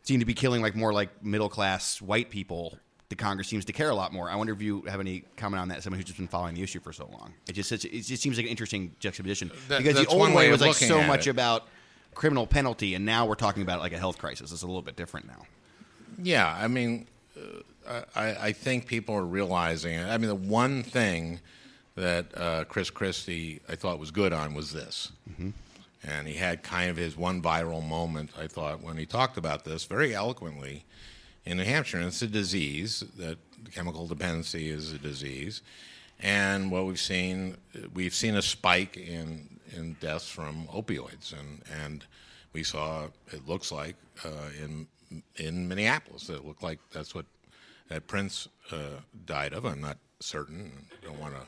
seem 0.02 0.20
to 0.20 0.26
be 0.26 0.34
killing 0.34 0.62
like 0.62 0.74
more 0.74 0.92
like 0.92 1.24
middle 1.24 1.48
class 1.48 2.00
white 2.00 2.30
people. 2.30 2.78
The 3.10 3.16
Congress 3.16 3.48
seems 3.48 3.64
to 3.64 3.72
care 3.72 3.90
a 3.90 3.94
lot 3.94 4.12
more. 4.12 4.30
I 4.30 4.36
wonder 4.36 4.52
if 4.52 4.62
you 4.62 4.82
have 4.82 5.00
any 5.00 5.24
comment 5.36 5.60
on 5.60 5.68
that. 5.68 5.82
Someone 5.82 5.98
who's 5.98 6.06
just 6.06 6.16
been 6.16 6.28
following 6.28 6.54
the 6.54 6.62
issue 6.62 6.78
for 6.78 6.92
so 6.92 7.06
long. 7.12 7.34
It 7.48 7.54
just 7.54 7.72
it 7.72 7.80
just 7.80 8.22
seems 8.22 8.36
like 8.36 8.46
an 8.46 8.50
interesting 8.50 8.94
juxtaposition 9.00 9.50
That- 9.68 9.82
because 9.82 9.96
the 10.00 10.06
old 10.06 10.28
way 10.28 10.34
way 10.46 10.50
was 10.50 10.60
like 10.60 10.74
so 10.74 11.02
much 11.02 11.26
it. 11.26 11.30
about 11.30 11.66
criminal 12.14 12.46
penalty, 12.46 12.94
and 12.94 13.04
now 13.04 13.26
we're 13.26 13.34
talking 13.34 13.62
about 13.64 13.80
like 13.80 13.92
a 13.92 13.98
health 13.98 14.18
crisis. 14.18 14.52
It's 14.52 14.62
a 14.62 14.66
little 14.66 14.80
bit 14.82 14.94
different 14.94 15.26
now. 15.26 15.44
Yeah, 16.22 16.56
I 16.56 16.68
mean, 16.68 17.08
uh, 17.86 18.02
I, 18.14 18.34
I 18.48 18.52
think 18.52 18.86
people 18.86 19.16
are 19.16 19.24
realizing. 19.24 19.98
I 19.98 20.16
mean, 20.16 20.28
the 20.28 20.34
one 20.36 20.84
thing 20.84 21.40
that 21.96 22.26
uh, 22.36 22.64
Chris 22.68 22.90
Christie 22.90 23.60
I 23.68 23.74
thought 23.74 23.98
was 23.98 24.12
good 24.12 24.32
on 24.32 24.54
was 24.54 24.72
this, 24.72 25.10
and 26.04 26.28
he 26.28 26.34
had 26.34 26.62
kind 26.62 26.90
of 26.90 26.96
his 26.96 27.16
one 27.16 27.42
viral 27.42 27.84
moment. 27.84 28.30
I 28.38 28.46
thought 28.46 28.82
when 28.84 28.96
he 28.98 29.04
talked 29.04 29.36
about 29.36 29.64
this 29.64 29.84
very 29.84 30.14
eloquently 30.14 30.84
in 31.44 31.56
New 31.56 31.64
Hampshire. 31.64 31.98
And 31.98 32.06
it's 32.06 32.22
a 32.22 32.26
disease 32.26 33.04
that 33.16 33.38
chemical 33.72 34.06
dependency 34.06 34.70
is 34.70 34.92
a 34.92 34.98
disease, 34.98 35.62
and 36.20 36.70
what 36.70 36.86
we've 36.86 37.00
seen 37.00 37.56
we've 37.94 38.14
seen 38.14 38.36
a 38.36 38.42
spike 38.42 38.96
in 38.96 39.60
in 39.76 39.96
deaths 40.00 40.28
from 40.28 40.66
opioids, 40.68 41.32
and 41.38 41.62
and 41.84 42.04
we 42.52 42.62
saw 42.62 43.06
it 43.32 43.46
looks 43.46 43.72
like 43.72 43.96
uh, 44.24 44.50
in 44.62 44.86
in 45.36 45.68
Minneapolis. 45.68 46.28
It 46.28 46.44
looked 46.44 46.62
like 46.62 46.78
that's 46.92 47.14
what 47.14 47.26
that 47.88 48.06
Prince 48.06 48.48
uh, 48.70 49.00
died 49.26 49.52
of. 49.52 49.64
I'm 49.64 49.80
not 49.80 49.98
certain. 50.20 50.72
Don't 51.02 51.18
want 51.18 51.34
to 51.34 51.42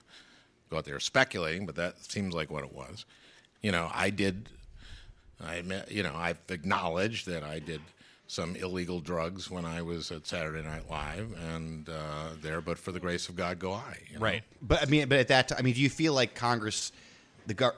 go 0.70 0.78
out 0.78 0.84
there 0.84 0.98
speculating, 1.00 1.66
but 1.66 1.76
that 1.76 1.98
seems 2.04 2.34
like 2.34 2.50
what 2.50 2.64
it 2.64 2.72
was. 2.72 3.04
You 3.60 3.72
know, 3.72 3.90
I 3.92 4.10
did. 4.10 4.48
I 5.44 5.56
admit, 5.56 5.90
you 5.90 6.04
know, 6.04 6.14
I've 6.14 6.38
acknowledged 6.50 7.26
that 7.26 7.42
I 7.42 7.58
did 7.58 7.80
some 8.32 8.56
illegal 8.56 8.98
drugs 8.98 9.50
when 9.50 9.66
I 9.66 9.82
was 9.82 10.10
at 10.10 10.26
Saturday 10.26 10.66
Night 10.66 10.88
Live, 10.88 11.34
and 11.52 11.86
uh, 11.86 12.28
there, 12.40 12.62
but 12.62 12.78
for 12.78 12.90
the 12.90 12.98
grace 12.98 13.28
of 13.28 13.36
God, 13.36 13.58
go 13.58 13.74
I. 13.74 13.98
you 14.10 14.18
know? 14.18 14.38
But 14.62 14.82
I 14.82 14.86
mean, 14.86 15.06
but 15.06 15.18
at 15.18 15.28
that 15.28 15.48
time, 15.48 15.58
I 15.58 15.62
mean, 15.62 15.74
do 15.74 15.82
you 15.82 15.90
feel 15.90 16.14
like 16.14 16.34
Congress, 16.34 16.92
the 17.46 17.52
gar- 17.52 17.74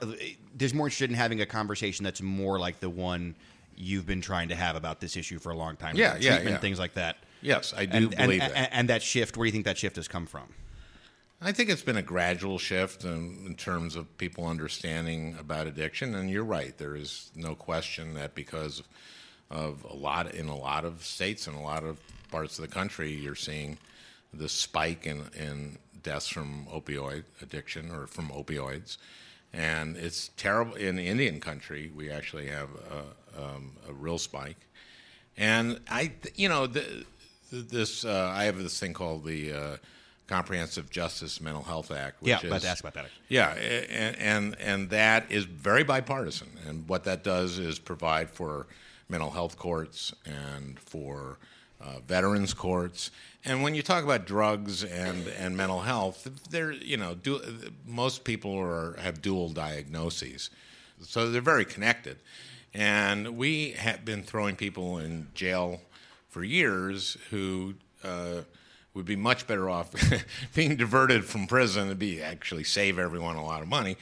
there's 0.55 0.73
more 0.73 0.87
interested 0.87 1.09
in 1.09 1.15
having 1.17 1.41
a 1.41 1.45
conversation 1.45 2.05
that's 2.05 2.21
more 2.21 2.57
like 2.57 2.79
the 2.79 2.89
one 2.89 3.35
you've 3.75 4.05
been 4.05 4.21
trying 4.21 4.47
to 4.47 4.55
have 4.55 4.77
about 4.77 5.01
this 5.01 5.17
issue 5.17 5.39
for 5.39 5.51
a 5.51 5.57
long 5.57 5.75
time? 5.75 5.97
Yeah, 5.97 6.11
about 6.11 6.21
yeah, 6.21 6.35
treatment, 6.35 6.53
yeah. 6.53 6.59
things 6.61 6.79
like 6.79 6.93
that. 6.93 7.17
Yes, 7.41 7.73
I 7.75 7.85
do 7.85 7.97
And, 7.97 8.05
and, 8.05 8.15
believe 8.15 8.41
and, 8.41 8.53
that. 8.53 8.69
and 8.71 8.89
that 8.89 9.01
shift, 9.03 9.35
where 9.35 9.43
do 9.43 9.47
you 9.49 9.51
think 9.51 9.65
that 9.65 9.77
shift 9.77 9.97
has 9.97 10.07
come 10.07 10.25
from? 10.25 10.53
I 11.41 11.51
think 11.51 11.69
it's 11.69 11.81
been 11.81 11.97
a 11.97 12.01
gradual 12.01 12.59
shift 12.59 13.03
in, 13.03 13.43
in 13.45 13.55
terms 13.55 13.97
of 13.97 14.17
people 14.17 14.47
understanding 14.47 15.35
about 15.37 15.67
addiction, 15.67 16.15
and 16.15 16.29
you're 16.29 16.45
right. 16.45 16.77
There 16.77 16.95
is 16.95 17.29
no 17.35 17.55
question 17.55 18.13
that 18.13 18.35
because 18.35 18.83
of 19.49 19.83
a 19.83 19.93
lot 19.95 20.33
in 20.33 20.47
a 20.47 20.55
lot 20.55 20.85
of 20.85 21.03
states 21.03 21.47
and 21.47 21.55
a 21.55 21.59
lot 21.59 21.83
of 21.83 21.99
parts 22.31 22.57
of 22.57 22.67
the 22.67 22.73
country, 22.73 23.11
you're 23.11 23.35
seeing 23.35 23.77
the 24.33 24.49
spike 24.49 25.05
in, 25.05 25.23
in 25.37 25.77
deaths 26.03 26.27
from 26.27 26.65
opioid 26.73 27.23
addiction 27.41 27.91
or 27.91 28.07
from 28.07 28.29
opioids, 28.29 28.97
and 29.53 29.95
it's 29.95 30.29
terrible. 30.37 30.75
In 30.75 30.99
Indian 30.99 31.39
country, 31.39 31.91
we 31.95 32.09
actually 32.11 32.47
have 32.47 32.69
a, 32.91 33.43
um, 33.43 33.73
a 33.87 33.93
real 33.93 34.17
spike, 34.17 34.57
and 35.37 35.79
I, 35.89 36.11
you 36.35 36.49
know, 36.49 36.67
the, 36.67 37.05
this 37.51 38.03
uh, 38.03 38.31
I 38.33 38.45
have 38.45 38.57
this 38.57 38.79
thing 38.79 38.93
called 38.93 39.25
the 39.25 39.53
uh, 39.53 39.77
Comprehensive 40.27 40.89
Justice 40.89 41.39
Mental 41.39 41.63
Health 41.63 41.91
Act. 41.91 42.21
Which 42.21 42.29
Yeah, 42.29 42.37
is, 42.39 42.45
about 42.45 42.61
to 42.61 42.67
ask 42.67 42.83
about 42.83 42.93
that. 42.95 43.05
Yeah, 43.29 43.51
and, 43.51 44.15
and 44.17 44.55
and 44.59 44.89
that 44.89 45.31
is 45.31 45.45
very 45.45 45.83
bipartisan, 45.83 46.49
and 46.67 46.87
what 46.87 47.03
that 47.05 47.23
does 47.23 47.59
is 47.59 47.79
provide 47.79 48.29
for 48.29 48.67
mental 49.09 49.31
health 49.31 49.57
courts 49.57 50.13
and 50.25 50.79
for 50.79 51.37
uh, 51.81 51.99
veterans 52.07 52.53
courts. 52.53 53.11
And 53.43 53.61
when 53.61 53.75
you 53.75 53.81
talk 53.81 54.03
about 54.03 54.25
drugs 54.25 54.83
and, 54.83 55.27
and 55.27 55.55
mental 55.55 55.81
health, 55.81 56.27
they're 56.49 56.71
you 56.71 56.97
know 56.97 57.15
du- 57.15 57.41
most 57.85 58.23
people 58.23 58.57
are 58.57 58.95
have 58.99 59.21
dual 59.21 59.49
diagnoses, 59.49 60.49
so 61.01 61.29
they're 61.29 61.41
very 61.41 61.65
connected. 61.65 62.17
And 62.73 63.37
we 63.37 63.71
have 63.71 64.03
been 64.03 64.23
throwing 64.23 64.55
people 64.55 64.97
in 64.97 65.27
jail 65.33 65.79
for 66.27 66.43
years 66.43 67.17
who 67.29 67.75
uh, 68.03 68.41
would 68.93 69.05
be 69.05 69.15
much 69.15 69.47
better 69.47 69.69
off 69.69 69.91
being 70.55 70.75
diverted 70.75 71.23
from 71.23 71.47
prison 71.47 71.89
and 71.89 71.99
be 71.99 72.21
actually 72.21 72.63
save 72.63 72.99
everyone 72.99 73.35
a 73.35 73.45
lot 73.45 73.61
of 73.61 73.67
money, 73.67 73.95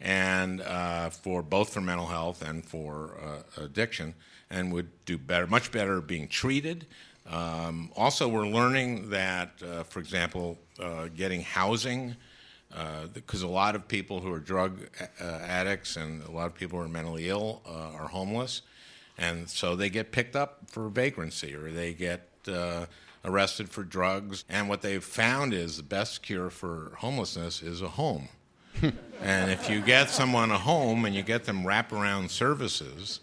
and 0.00 0.60
uh, 0.60 1.10
for 1.10 1.42
both 1.42 1.72
for 1.72 1.80
mental 1.80 2.06
health 2.06 2.42
and 2.42 2.64
for 2.64 3.16
uh, 3.22 3.62
addiction, 3.62 4.14
and 4.50 4.72
would 4.72 4.88
do 5.04 5.18
better, 5.18 5.46
much 5.46 5.72
better 5.72 6.00
being 6.00 6.28
treated. 6.28 6.86
Um, 7.30 7.90
also, 7.96 8.28
we're 8.28 8.46
learning 8.46 9.10
that, 9.10 9.50
uh, 9.62 9.82
for 9.84 10.00
example, 10.00 10.58
uh, 10.78 11.08
getting 11.14 11.42
housing 11.42 12.16
because 13.12 13.42
a 13.42 13.48
lot 13.48 13.76
of 13.76 13.86
people 13.86 14.20
who 14.20 14.32
are 14.32 14.40
drug 14.40 14.80
uh, 15.20 15.24
addicts 15.24 15.96
and 15.96 16.22
a 16.24 16.30
lot 16.30 16.46
of 16.46 16.54
people 16.54 16.78
who 16.78 16.84
are 16.84 16.88
mentally 16.88 17.28
ill 17.28 17.62
uh, 17.66 17.96
are 17.96 18.08
homeless, 18.08 18.62
and 19.16 19.48
so 19.48 19.76
they 19.76 19.88
get 19.88 20.10
picked 20.10 20.34
up 20.34 20.58
for 20.66 20.88
vagrancy 20.88 21.54
or 21.54 21.70
they 21.70 21.94
get 21.94 22.28
uh, 22.48 22.86
arrested 23.24 23.68
for 23.68 23.82
drugs. 23.82 24.44
And 24.48 24.68
what 24.68 24.82
they've 24.82 25.04
found 25.04 25.54
is 25.54 25.76
the 25.76 25.82
best 25.82 26.22
cure 26.22 26.50
for 26.50 26.92
homelessness 26.98 27.62
is 27.62 27.80
a 27.80 27.88
home. 27.88 28.28
and 29.22 29.50
if 29.50 29.70
you 29.70 29.80
get 29.80 30.10
someone 30.10 30.50
a 30.50 30.58
home 30.58 31.04
and 31.04 31.14
you 31.14 31.22
get 31.22 31.44
them 31.44 31.62
wraparound 31.62 32.30
services, 32.30 33.20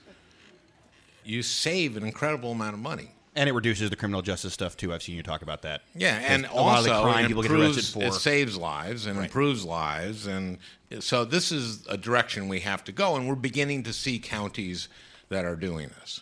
you 1.25 1.41
save 1.43 1.97
an 1.97 2.03
incredible 2.03 2.51
amount 2.51 2.73
of 2.73 2.79
money. 2.79 3.11
And 3.33 3.47
it 3.47 3.53
reduces 3.53 3.89
the 3.89 3.95
criminal 3.95 4.21
justice 4.21 4.53
stuff 4.53 4.75
too. 4.75 4.93
I've 4.93 5.01
seen 5.01 5.15
you 5.15 5.23
talk 5.23 5.41
about 5.41 5.61
that. 5.61 5.83
Yeah, 5.95 6.15
and 6.17 6.45
a 6.47 6.53
lot 6.55 6.79
of 6.79 6.83
the 6.85 6.91
also 6.93 7.03
crime 7.09 7.25
it 7.25 7.27
people 7.29 7.43
get 7.43 7.51
improves, 7.51 7.77
arrested 7.77 7.93
for. 7.93 8.03
it 8.07 8.13
saves 8.13 8.57
lives 8.57 9.05
and 9.05 9.17
Right. 9.17 9.25
improves 9.25 9.63
lives, 9.63 10.27
and 10.27 10.57
so 10.99 11.23
this 11.23 11.49
is 11.51 11.85
a 11.87 11.95
direction 11.97 12.49
we 12.49 12.59
have 12.59 12.83
to 12.83 12.91
go, 12.91 13.15
and 13.15 13.29
we're 13.29 13.35
beginning 13.35 13.83
to 13.83 13.93
see 13.93 14.19
counties 14.19 14.89
that 15.29 15.45
are 15.45 15.55
doing 15.55 15.91
this. 16.01 16.19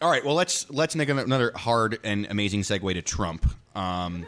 All 0.00 0.08
right, 0.10 0.24
well 0.24 0.36
let's 0.36 0.70
let's 0.70 0.94
make 0.94 1.08
another 1.08 1.50
hard 1.56 1.98
and 2.04 2.26
amazing 2.30 2.62
segue 2.62 2.94
to 2.94 3.02
Trump. 3.02 3.44
Um, 3.74 4.24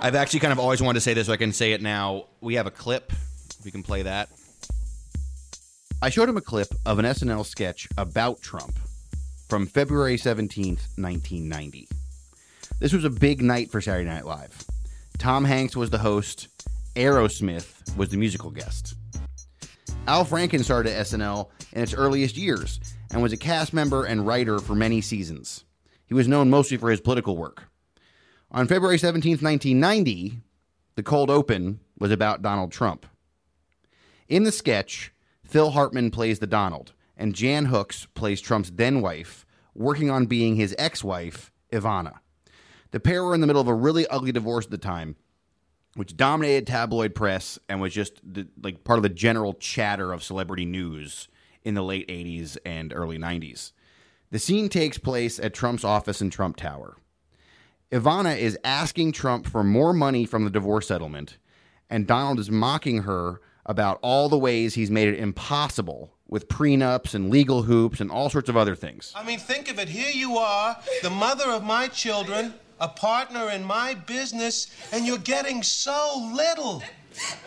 I've 0.00 0.16
actually 0.16 0.40
kind 0.40 0.52
of 0.52 0.58
always 0.58 0.82
wanted 0.82 0.96
to 0.96 1.00
say 1.02 1.14
this, 1.14 1.28
so 1.28 1.32
I 1.32 1.36
can 1.36 1.52
say 1.52 1.72
it 1.72 1.80
now. 1.80 2.24
We 2.40 2.54
have 2.54 2.66
a 2.66 2.70
clip. 2.72 3.12
We 3.64 3.70
can 3.70 3.84
play 3.84 4.02
that. 4.02 4.28
I 6.02 6.10
showed 6.10 6.28
him 6.28 6.36
a 6.36 6.40
clip 6.40 6.68
of 6.84 6.98
an 6.98 7.04
SNL 7.04 7.44
sketch 7.46 7.88
about 7.96 8.40
Trump. 8.42 8.76
From 9.48 9.66
February 9.66 10.16
17th, 10.16 10.98
1990. 10.98 11.88
This 12.80 12.92
was 12.92 13.04
a 13.04 13.10
big 13.10 13.42
night 13.42 13.70
for 13.70 13.80
Saturday 13.80 14.08
Night 14.08 14.26
Live. 14.26 14.64
Tom 15.16 15.44
Hanks 15.44 15.74
was 15.74 15.88
the 15.88 15.98
host, 15.98 16.48
Aerosmith 16.94 17.96
was 17.96 18.10
the 18.10 18.18
musical 18.18 18.50
guest. 18.50 18.94
Al 20.06 20.24
Franken 20.24 20.62
started 20.62 20.92
SNL 20.92 21.48
in 21.72 21.82
its 21.82 21.94
earliest 21.94 22.36
years 22.36 22.78
and 23.10 23.22
was 23.22 23.32
a 23.32 23.38
cast 23.38 23.72
member 23.72 24.04
and 24.04 24.26
writer 24.26 24.58
for 24.58 24.74
many 24.74 25.00
seasons. 25.00 25.64
He 26.06 26.14
was 26.14 26.28
known 26.28 26.50
mostly 26.50 26.76
for 26.76 26.90
his 26.90 27.00
political 27.00 27.36
work. 27.36 27.64
On 28.50 28.66
February 28.66 28.98
17th, 28.98 29.42
1990, 29.42 30.40
the 30.94 31.02
cold 31.02 31.30
open 31.30 31.80
was 31.98 32.10
about 32.10 32.42
Donald 32.42 32.70
Trump. 32.70 33.06
In 34.28 34.44
the 34.44 34.52
sketch, 34.52 35.10
Phil 35.42 35.70
Hartman 35.70 36.10
plays 36.10 36.38
the 36.38 36.46
Donald, 36.46 36.92
and 37.18 37.34
Jan 37.34 37.66
Hooks 37.66 38.06
plays 38.14 38.40
Trump's 38.40 38.70
then 38.70 39.02
wife, 39.02 39.44
working 39.74 40.08
on 40.08 40.26
being 40.26 40.56
his 40.56 40.74
ex 40.78 41.04
wife, 41.04 41.52
Ivana. 41.72 42.20
The 42.92 43.00
pair 43.00 43.22
were 43.22 43.34
in 43.34 43.42
the 43.42 43.46
middle 43.46 43.60
of 43.60 43.68
a 43.68 43.74
really 43.74 44.06
ugly 44.06 44.32
divorce 44.32 44.64
at 44.64 44.70
the 44.70 44.78
time, 44.78 45.16
which 45.94 46.16
dominated 46.16 46.66
tabloid 46.66 47.14
press 47.14 47.58
and 47.68 47.80
was 47.80 47.92
just 47.92 48.20
the, 48.22 48.48
like 48.62 48.84
part 48.84 48.98
of 48.98 49.02
the 49.02 49.08
general 49.08 49.52
chatter 49.54 50.12
of 50.12 50.22
celebrity 50.22 50.64
news 50.64 51.28
in 51.64 51.74
the 51.74 51.82
late 51.82 52.08
80s 52.08 52.56
and 52.64 52.92
early 52.94 53.18
90s. 53.18 53.72
The 54.30 54.38
scene 54.38 54.68
takes 54.68 54.96
place 54.96 55.38
at 55.38 55.54
Trump's 55.54 55.84
office 55.84 56.22
in 56.22 56.30
Trump 56.30 56.56
Tower. 56.56 56.96
Ivana 57.90 58.36
is 58.38 58.58
asking 58.64 59.12
Trump 59.12 59.46
for 59.46 59.64
more 59.64 59.92
money 59.92 60.24
from 60.24 60.44
the 60.44 60.50
divorce 60.50 60.88
settlement, 60.88 61.38
and 61.90 62.06
Donald 62.06 62.38
is 62.38 62.50
mocking 62.50 63.02
her 63.02 63.40
about 63.64 63.98
all 64.02 64.28
the 64.28 64.38
ways 64.38 64.74
he's 64.74 64.90
made 64.90 65.08
it 65.08 65.18
impossible 65.18 66.14
with 66.28 66.48
prenups 66.48 67.14
and 67.14 67.30
legal 67.30 67.62
hoops 67.62 68.00
and 68.00 68.10
all 68.10 68.30
sorts 68.30 68.48
of 68.48 68.56
other 68.56 68.74
things. 68.74 69.12
I 69.16 69.24
mean, 69.24 69.38
think 69.38 69.70
of 69.70 69.78
it. 69.78 69.88
Here 69.88 70.10
you 70.12 70.36
are, 70.36 70.76
the 71.02 71.10
mother 71.10 71.50
of 71.50 71.64
my 71.64 71.88
children, 71.88 72.54
a 72.80 72.88
partner 72.88 73.50
in 73.50 73.64
my 73.64 73.94
business, 73.94 74.68
and 74.92 75.06
you're 75.06 75.18
getting 75.18 75.62
so 75.62 76.30
little. 76.34 76.82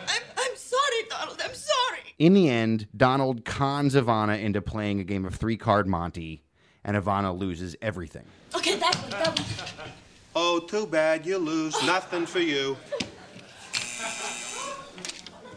I'm, 0.08 0.22
I'm 0.36 0.56
sorry, 0.56 1.02
Donald. 1.08 1.40
I'm 1.42 1.54
sorry. 1.54 2.00
In 2.18 2.34
the 2.34 2.50
end, 2.50 2.88
Donald 2.96 3.44
cons 3.44 3.94
Ivana 3.94 4.42
into 4.42 4.60
playing 4.60 5.00
a 5.00 5.04
game 5.04 5.24
of 5.24 5.34
three 5.34 5.56
card 5.56 5.86
Monty, 5.86 6.42
and 6.84 6.96
Ivana 6.96 7.36
loses 7.36 7.76
everything. 7.80 8.24
Okay, 8.54 8.76
that 8.76 8.94
one, 8.96 9.10
that 9.10 9.38
one. 9.38 9.88
Oh, 10.34 10.60
too 10.60 10.86
bad. 10.86 11.24
You 11.24 11.38
lose. 11.38 11.74
Nothing 11.84 12.26
for 12.26 12.40
you. 12.40 12.76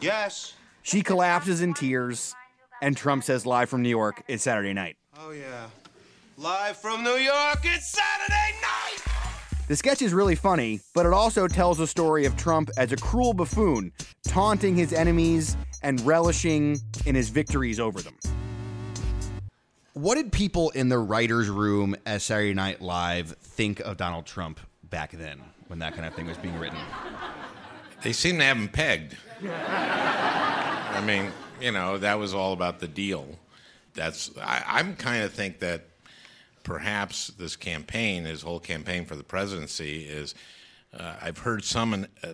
Yes. 0.02 0.54
She 0.84 1.02
collapses 1.02 1.62
in 1.62 1.74
tears, 1.74 2.36
and 2.82 2.96
Trump 2.96 3.24
says 3.24 3.46
live 3.46 3.70
from 3.70 3.82
New 3.82 3.90
York, 3.90 4.24
it's 4.28 4.44
Saturday 4.44 4.74
night. 4.74 4.98
Oh, 5.18 5.32
yeah. 5.32 5.68
Live 6.38 6.78
from 6.78 7.04
New 7.04 7.16
York, 7.16 7.60
it's 7.64 7.92
Saturday 7.92 8.56
night! 8.62 9.02
The 9.68 9.76
sketch 9.76 10.02
is 10.02 10.14
really 10.14 10.36
funny, 10.36 10.82
but 10.94 11.06
it 11.06 11.14
also 11.14 11.48
tells 11.48 11.80
a 11.80 11.88
story 11.88 12.26
of 12.26 12.38
Trump 12.38 12.70
as 12.78 12.92
a 12.92 12.98
cruel 12.98 13.34
buffoon, 13.34 13.92
taunting 14.28 14.76
his 14.76 14.94
enemies 14.94 15.58
and 15.82 16.00
relishing 16.02 16.80
in 17.06 17.16
his 17.16 17.30
victories 17.30 17.80
over 17.80 18.02
them. 18.02 18.16
What 19.94 20.16
did 20.16 20.32
people 20.32 20.72
in 20.72 20.90
the 20.90 21.00
writer's 21.00 21.50
room 21.50 21.96
at 22.06 22.22
Saturday 22.22 22.54
Night 22.54 22.82
Live 22.82 23.30
think 23.40 23.80
of 23.80 23.96
Donald 23.96 24.26
Trump 24.26 24.60
back 24.90 25.12
then 25.12 25.42
when 25.68 25.80
that 25.80 25.96
kind 25.96 26.06
of 26.06 26.14
thing 26.14 26.28
was 26.28 26.38
being 26.38 26.60
written? 26.60 26.78
They 28.04 28.12
seem 28.12 28.38
to 28.40 28.44
have 28.44 28.58
him 28.58 28.68
pegged. 28.68 29.16
I 29.42 31.02
mean, 31.08 31.32
you 31.62 31.72
know, 31.72 31.98
that 31.98 32.20
was 32.20 32.34
all 32.34 32.54
about 32.54 32.80
the 32.80 32.88
deal. 32.88 33.28
That's 33.94 34.32
I, 34.42 34.64
I'm 34.68 34.96
kind 34.96 35.24
of 35.24 35.34
think 35.34 35.60
that 35.60 35.86
perhaps 36.64 37.28
this 37.28 37.56
campaign, 37.56 38.26
his 38.26 38.42
whole 38.42 38.60
campaign 38.60 39.06
for 39.06 39.16
the 39.16 39.24
presidency, 39.24 40.04
is. 40.06 40.36
Uh, 40.98 41.14
I've 41.22 41.40
heard 41.40 41.66
some 41.66 42.08
uh, 42.24 42.28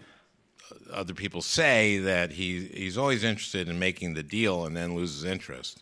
other 0.94 1.16
people 1.16 1.42
say 1.42 1.98
that 1.98 2.32
he 2.34 2.66
he's 2.68 2.96
always 2.98 3.24
interested 3.24 3.68
in 3.68 3.80
making 3.80 4.14
the 4.14 4.22
deal 4.24 4.66
and 4.66 4.78
then 4.78 4.96
loses 4.96 5.24
interest. 5.24 5.82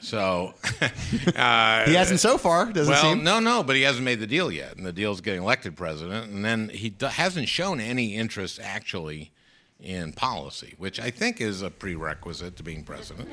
So 0.00 0.54
uh, 1.36 1.84
He 1.84 1.94
hasn't 1.94 2.20
so 2.20 2.38
far, 2.38 2.72
doesn't 2.72 2.92
well, 2.92 3.14
seem. 3.14 3.24
no, 3.24 3.40
no, 3.40 3.62
but 3.62 3.76
he 3.76 3.82
hasn't 3.82 4.04
made 4.04 4.20
the 4.20 4.26
deal 4.26 4.50
yet, 4.50 4.76
and 4.76 4.86
the 4.86 4.92
deal's 4.92 5.20
getting 5.20 5.42
elected 5.42 5.76
president, 5.76 6.30
and 6.32 6.44
then 6.44 6.68
he 6.68 6.94
hasn't 7.00 7.48
shown 7.48 7.80
any 7.80 8.14
interest 8.14 8.60
actually 8.62 9.32
in 9.80 10.12
policy, 10.12 10.74
which 10.78 10.98
I 10.98 11.10
think 11.10 11.40
is 11.40 11.62
a 11.62 11.70
prerequisite 11.70 12.56
to 12.56 12.62
being 12.62 12.82
president, 12.84 13.28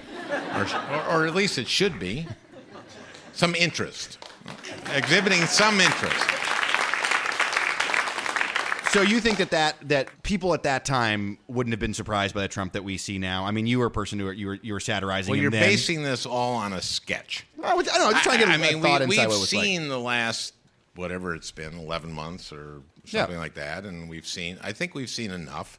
or, 0.53 0.62
or, 0.63 1.03
or 1.21 1.27
at 1.27 1.34
least 1.36 1.58
it 1.58 1.67
should 1.67 1.99
be. 1.99 2.27
Some 3.34 3.53
interest, 3.55 4.17
exhibiting 4.93 5.41
some 5.41 5.81
interest. 5.81 6.25
So 8.91 9.01
you 9.01 9.19
think 9.19 9.39
that, 9.39 9.49
that 9.51 9.75
that 9.89 10.23
people 10.23 10.53
at 10.53 10.63
that 10.63 10.86
time 10.86 11.38
wouldn't 11.49 11.73
have 11.73 11.81
been 11.81 11.93
surprised 11.93 12.34
by 12.34 12.39
the 12.43 12.47
Trump 12.47 12.71
that 12.73 12.84
we 12.86 12.95
see 12.97 13.19
now? 13.19 13.43
I 13.45 13.51
mean, 13.51 13.67
you 13.67 13.79
were 13.79 13.88
a 13.88 13.91
person 13.91 14.19
who 14.19 14.25
were, 14.25 14.31
you 14.31 14.47
were 14.47 14.60
you 14.62 14.71
were 14.71 14.79
satirizing 14.79 15.31
Well, 15.31 15.41
you're 15.41 15.51
then. 15.51 15.62
basing 15.67 16.01
this 16.01 16.25
all 16.25 16.55
on 16.55 16.71
a 16.71 16.81
sketch. 16.81 17.45
I, 17.62 17.71
I 17.71 17.81
don't 17.81 17.86
know. 17.86 18.05
I'm 18.08 18.12
just 18.13 18.23
trying 18.23 18.39
to 18.39 18.45
get 18.45 18.51
I 18.53 18.55
a 18.55 18.58
mean, 18.58 18.81
thought 18.81 19.01
we, 19.01 19.17
inside 19.17 19.27
we've 19.27 19.29
was 19.38 19.53
like. 19.53 19.63
seen 19.65 19.89
the 19.89 19.99
last 19.99 20.53
whatever 20.95 21.36
it's 21.36 21.51
been, 21.51 21.77
11 21.77 22.13
months 22.13 22.53
or 22.53 22.84
Yeah. 23.03 23.23
something 23.23 23.38
like 23.38 23.55
that, 23.55 23.84
and 23.84 24.08
we've 24.08 24.25
seen. 24.27 24.58
I 24.63 24.71
think 24.71 24.95
we've 24.95 25.10
seen 25.10 25.31
enough, 25.31 25.77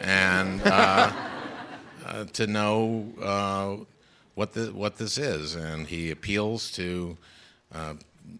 and 0.00 0.60
uh, 0.62 1.12
uh, 2.06 2.24
to 2.24 2.46
know 2.46 3.06
uh, 3.22 3.76
what 4.34 4.52
the 4.52 4.66
what 4.72 4.96
this 4.96 5.18
is, 5.18 5.54
and 5.54 5.86
he 5.86 6.10
appeals 6.10 6.70
to, 6.72 7.16
uh, 7.74 7.94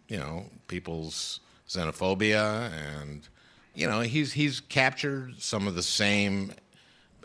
you 0.08 0.18
know, 0.18 0.46
people's 0.68 1.40
xenophobia, 1.68 2.70
and 2.72 3.28
you 3.74 3.86
know, 3.86 4.00
he's 4.00 4.32
he's 4.32 4.60
captured 4.60 5.34
some 5.38 5.66
of 5.66 5.74
the 5.74 5.82
same 5.82 6.52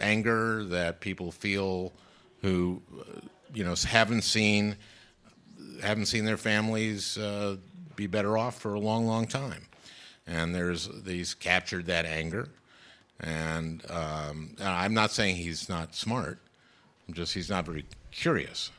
anger 0.02 0.64
that 0.66 1.02
people 1.02 1.32
feel 1.32 1.92
who, 2.42 2.82
uh, 3.00 3.20
you 3.54 3.64
know, 3.64 3.76
haven't 3.88 4.24
seen 4.24 4.76
haven't 5.82 6.08
seen 6.08 6.26
their 6.26 6.38
families 6.38 7.18
uh, 7.18 7.56
be 7.96 8.08
better 8.08 8.38
off 8.38 8.60
for 8.60 8.74
a 8.74 8.80
long, 8.80 9.06
long 9.06 9.28
time. 9.28 9.66
And 10.28 10.54
there's 10.54 10.90
he's 11.06 11.34
captured 11.34 11.86
that 11.88 12.06
anger, 12.06 12.50
and 13.20 13.84
um, 13.90 14.56
and 14.60 14.68
I'm 14.68 14.94
not 14.94 15.12
saying 15.12 15.36
he's 15.38 15.70
not 15.70 15.96
smart. 15.96 16.40
I'm 17.08 17.14
just 17.14 17.34
he's 17.34 17.50
not 17.50 17.66
very 17.66 17.86
curious. 18.12 18.72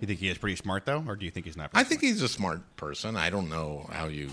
You 0.00 0.06
think 0.06 0.20
he 0.20 0.28
is 0.28 0.38
pretty 0.38 0.56
smart 0.56 0.84
though, 0.86 1.02
or 1.06 1.16
do 1.16 1.24
you 1.24 1.30
think 1.30 1.46
he's 1.46 1.56
not? 1.56 1.70
I 1.74 1.82
think 1.84 2.00
he's 2.00 2.22
a 2.22 2.28
smart 2.28 2.60
person. 2.76 3.16
I 3.16 3.30
don't 3.30 3.48
know 3.48 3.88
how 3.92 4.06
you 4.06 4.30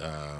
uh, 0.00 0.38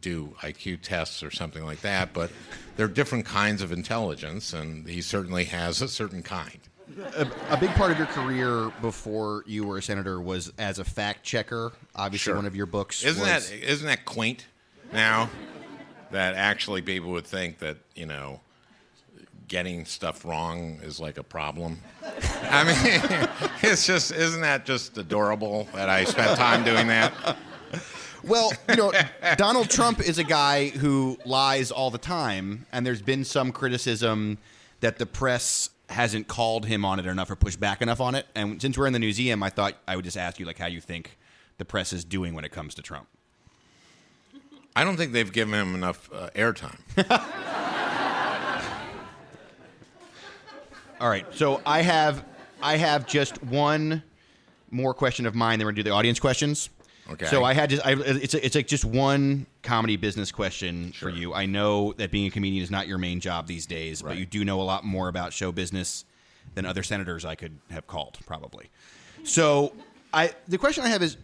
do 0.00 0.34
IQ 0.40 0.82
tests 0.82 1.22
or 1.22 1.30
something 1.30 1.64
like 1.64 1.80
that, 1.80 2.12
but 2.12 2.30
there 2.76 2.86
are 2.86 2.90
different 2.90 3.24
kinds 3.26 3.60
of 3.62 3.72
intelligence, 3.72 4.52
and 4.52 4.86
he 4.88 5.00
certainly 5.02 5.44
has 5.44 5.82
a 5.82 5.88
certain 5.88 6.22
kind. 6.22 6.60
a 7.48 7.56
big 7.56 7.70
part 7.70 7.90
of 7.92 7.98
your 7.98 8.06
career 8.08 8.70
before 8.80 9.44
you 9.46 9.64
were 9.64 9.78
a 9.78 9.82
senator 9.82 10.20
was 10.20 10.52
as 10.58 10.78
a 10.78 10.84
fact 10.84 11.22
checker. 11.24 11.72
Obviously, 11.94 12.30
Sure. 12.30 12.36
one 12.36 12.46
of 12.46 12.54
your 12.56 12.66
books 12.66 13.04
Isn't 13.04 13.20
was, 13.22 13.48
that 13.50 13.56
isn't 13.56 13.86
that 13.86 14.04
quaint 14.04 14.46
now? 14.92 15.28
That 16.10 16.34
actually 16.34 16.82
people 16.82 17.10
would 17.12 17.26
think 17.26 17.58
that 17.58 17.78
you 17.94 18.06
know 18.06 18.40
getting 19.48 19.84
stuff 19.84 20.24
wrong 20.24 20.78
is 20.82 21.00
like 21.00 21.18
a 21.18 21.22
problem. 21.22 21.80
I 22.42 22.64
mean, 22.64 23.50
it's 23.62 23.86
just 23.86 24.12
isn't 24.12 24.40
that 24.40 24.64
just 24.64 24.96
adorable 24.98 25.68
that 25.74 25.88
I 25.88 26.04
spent 26.04 26.38
time 26.38 26.64
doing 26.64 26.86
that? 26.86 27.36
Well, 28.22 28.52
you 28.68 28.76
know, 28.76 28.92
Donald 29.36 29.70
Trump 29.70 30.00
is 30.00 30.18
a 30.18 30.24
guy 30.24 30.68
who 30.68 31.18
lies 31.24 31.70
all 31.70 31.90
the 31.90 31.98
time, 31.98 32.66
and 32.70 32.84
there's 32.84 33.00
been 33.00 33.24
some 33.24 33.50
criticism 33.50 34.38
that 34.80 34.98
the 34.98 35.06
press 35.06 35.70
hasn't 35.88 36.28
called 36.28 36.66
him 36.66 36.84
on 36.84 36.98
it 37.00 37.06
enough 37.06 37.30
or 37.30 37.36
pushed 37.36 37.58
back 37.58 37.82
enough 37.82 38.00
on 38.00 38.14
it. 38.14 38.26
And 38.34 38.60
since 38.60 38.78
we're 38.78 38.86
in 38.86 38.92
the 38.92 38.98
Newseum, 38.98 39.42
I 39.42 39.48
thought 39.48 39.74
I 39.88 39.96
would 39.96 40.04
just 40.04 40.16
ask 40.16 40.38
you 40.38 40.46
like 40.46 40.58
how 40.58 40.66
you 40.66 40.80
think 40.80 41.18
the 41.58 41.64
press 41.64 41.92
is 41.92 42.04
doing 42.04 42.34
when 42.34 42.44
it 42.44 42.52
comes 42.52 42.74
to 42.76 42.82
Trump. 42.82 43.08
I 44.76 44.84
don't 44.84 44.96
think 44.96 45.12
they've 45.12 45.32
given 45.32 45.54
him 45.54 45.74
enough 45.74 46.08
uh, 46.12 46.30
airtime. 46.34 46.78
All 51.00 51.08
right, 51.08 51.26
so 51.34 51.62
I 51.64 51.82
have 51.82 52.24
I 52.62 52.76
have 52.76 53.06
just 53.06 53.42
one 53.42 54.02
more 54.70 54.92
question 54.92 55.26
of 55.26 55.34
mine. 55.34 55.58
Then 55.58 55.66
we're 55.66 55.72
gonna 55.72 55.82
do 55.82 55.90
the 55.90 55.94
audience 55.94 56.20
questions. 56.20 56.68
Okay. 57.10 57.26
So 57.26 57.42
I 57.42 57.54
had 57.54 57.70
just 57.70 57.84
I, 57.84 57.94
it's 57.98 58.34
a, 58.34 58.44
it's 58.44 58.54
like 58.54 58.68
just 58.68 58.84
one 58.84 59.46
comedy 59.62 59.96
business 59.96 60.30
question 60.30 60.92
for 60.92 61.08
you. 61.08 61.34
I 61.34 61.46
know 61.46 61.92
that 61.94 62.10
being 62.10 62.26
a 62.26 62.30
comedian 62.30 62.62
is 62.62 62.70
not 62.70 62.86
your 62.86 62.98
main 62.98 63.18
job 63.18 63.46
these 63.46 63.66
days, 63.66 64.02
but 64.02 64.10
Right. 64.10 64.18
you 64.18 64.26
do 64.26 64.44
know 64.44 64.60
a 64.60 64.62
lot 64.62 64.84
more 64.84 65.08
about 65.08 65.32
show 65.32 65.50
business 65.50 66.04
than 66.54 66.66
other 66.66 66.82
senators 66.82 67.24
I 67.24 67.34
could 67.34 67.58
have 67.70 67.86
called 67.86 68.18
probably. 68.26 68.70
So 69.24 69.72
I 70.12 70.32
the 70.48 70.58
question 70.58 70.84
I 70.84 70.88
have 70.88 71.02
is 71.02 71.16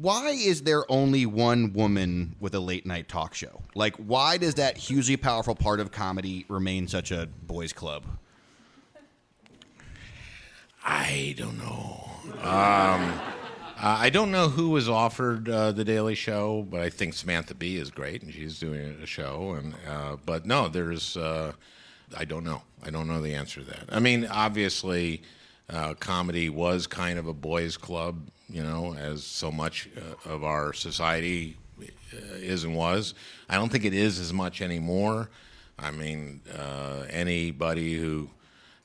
why 0.00 0.30
is 0.30 0.62
there 0.62 0.90
only 0.90 1.24
one 1.24 1.72
woman 1.72 2.34
with 2.40 2.54
a 2.54 2.60
late 2.60 2.84
night 2.84 3.08
talk 3.08 3.34
show? 3.34 3.62
Like 3.74 3.94
why 3.96 4.38
does 4.38 4.54
that 4.54 4.76
hugely 4.76 5.16
powerful 5.16 5.54
part 5.54 5.78
of 5.78 5.92
comedy 5.92 6.44
remain 6.48 6.88
such 6.88 7.12
a 7.12 7.28
boys 7.46 7.72
club? 7.72 8.04
I 10.84 11.34
don't 11.38 11.58
know. 11.58 12.10
Um, 12.42 13.20
I 13.76 14.10
don't 14.10 14.30
know 14.30 14.48
who 14.48 14.70
was 14.70 14.88
offered 14.88 15.48
uh, 15.48 15.72
the 15.72 15.84
Daily 15.84 16.14
Show, 16.14 16.66
but 16.68 16.80
I 16.80 16.90
think 16.90 17.14
Samantha 17.14 17.54
Bee 17.54 17.76
is 17.76 17.90
great, 17.90 18.22
and 18.22 18.32
she's 18.32 18.58
doing 18.58 18.96
a 19.02 19.06
show. 19.06 19.56
And 19.58 19.74
uh, 19.88 20.16
but 20.26 20.44
no, 20.44 20.68
there's 20.68 21.16
uh, 21.16 21.52
I 22.16 22.24
don't 22.24 22.44
know. 22.44 22.62
I 22.82 22.90
don't 22.90 23.08
know 23.08 23.22
the 23.22 23.34
answer 23.34 23.60
to 23.60 23.66
that. 23.66 23.84
I 23.88 23.98
mean, 24.00 24.26
obviously, 24.26 25.22
uh, 25.68 25.94
comedy 25.94 26.48
was 26.48 26.86
kind 26.86 27.18
of 27.18 27.26
a 27.26 27.32
boys' 27.32 27.76
club, 27.76 28.28
you 28.48 28.62
know, 28.62 28.94
as 28.94 29.24
so 29.24 29.50
much 29.50 29.88
uh, 29.96 30.30
of 30.30 30.44
our 30.44 30.72
society 30.72 31.56
uh, 31.80 32.16
is 32.36 32.64
and 32.64 32.76
was. 32.76 33.14
I 33.48 33.56
don't 33.56 33.70
think 33.70 33.84
it 33.84 33.94
is 33.94 34.18
as 34.18 34.32
much 34.32 34.60
anymore. 34.60 35.30
I 35.78 35.90
mean, 35.90 36.40
uh, 36.56 37.04
anybody 37.10 37.94
who 37.94 38.30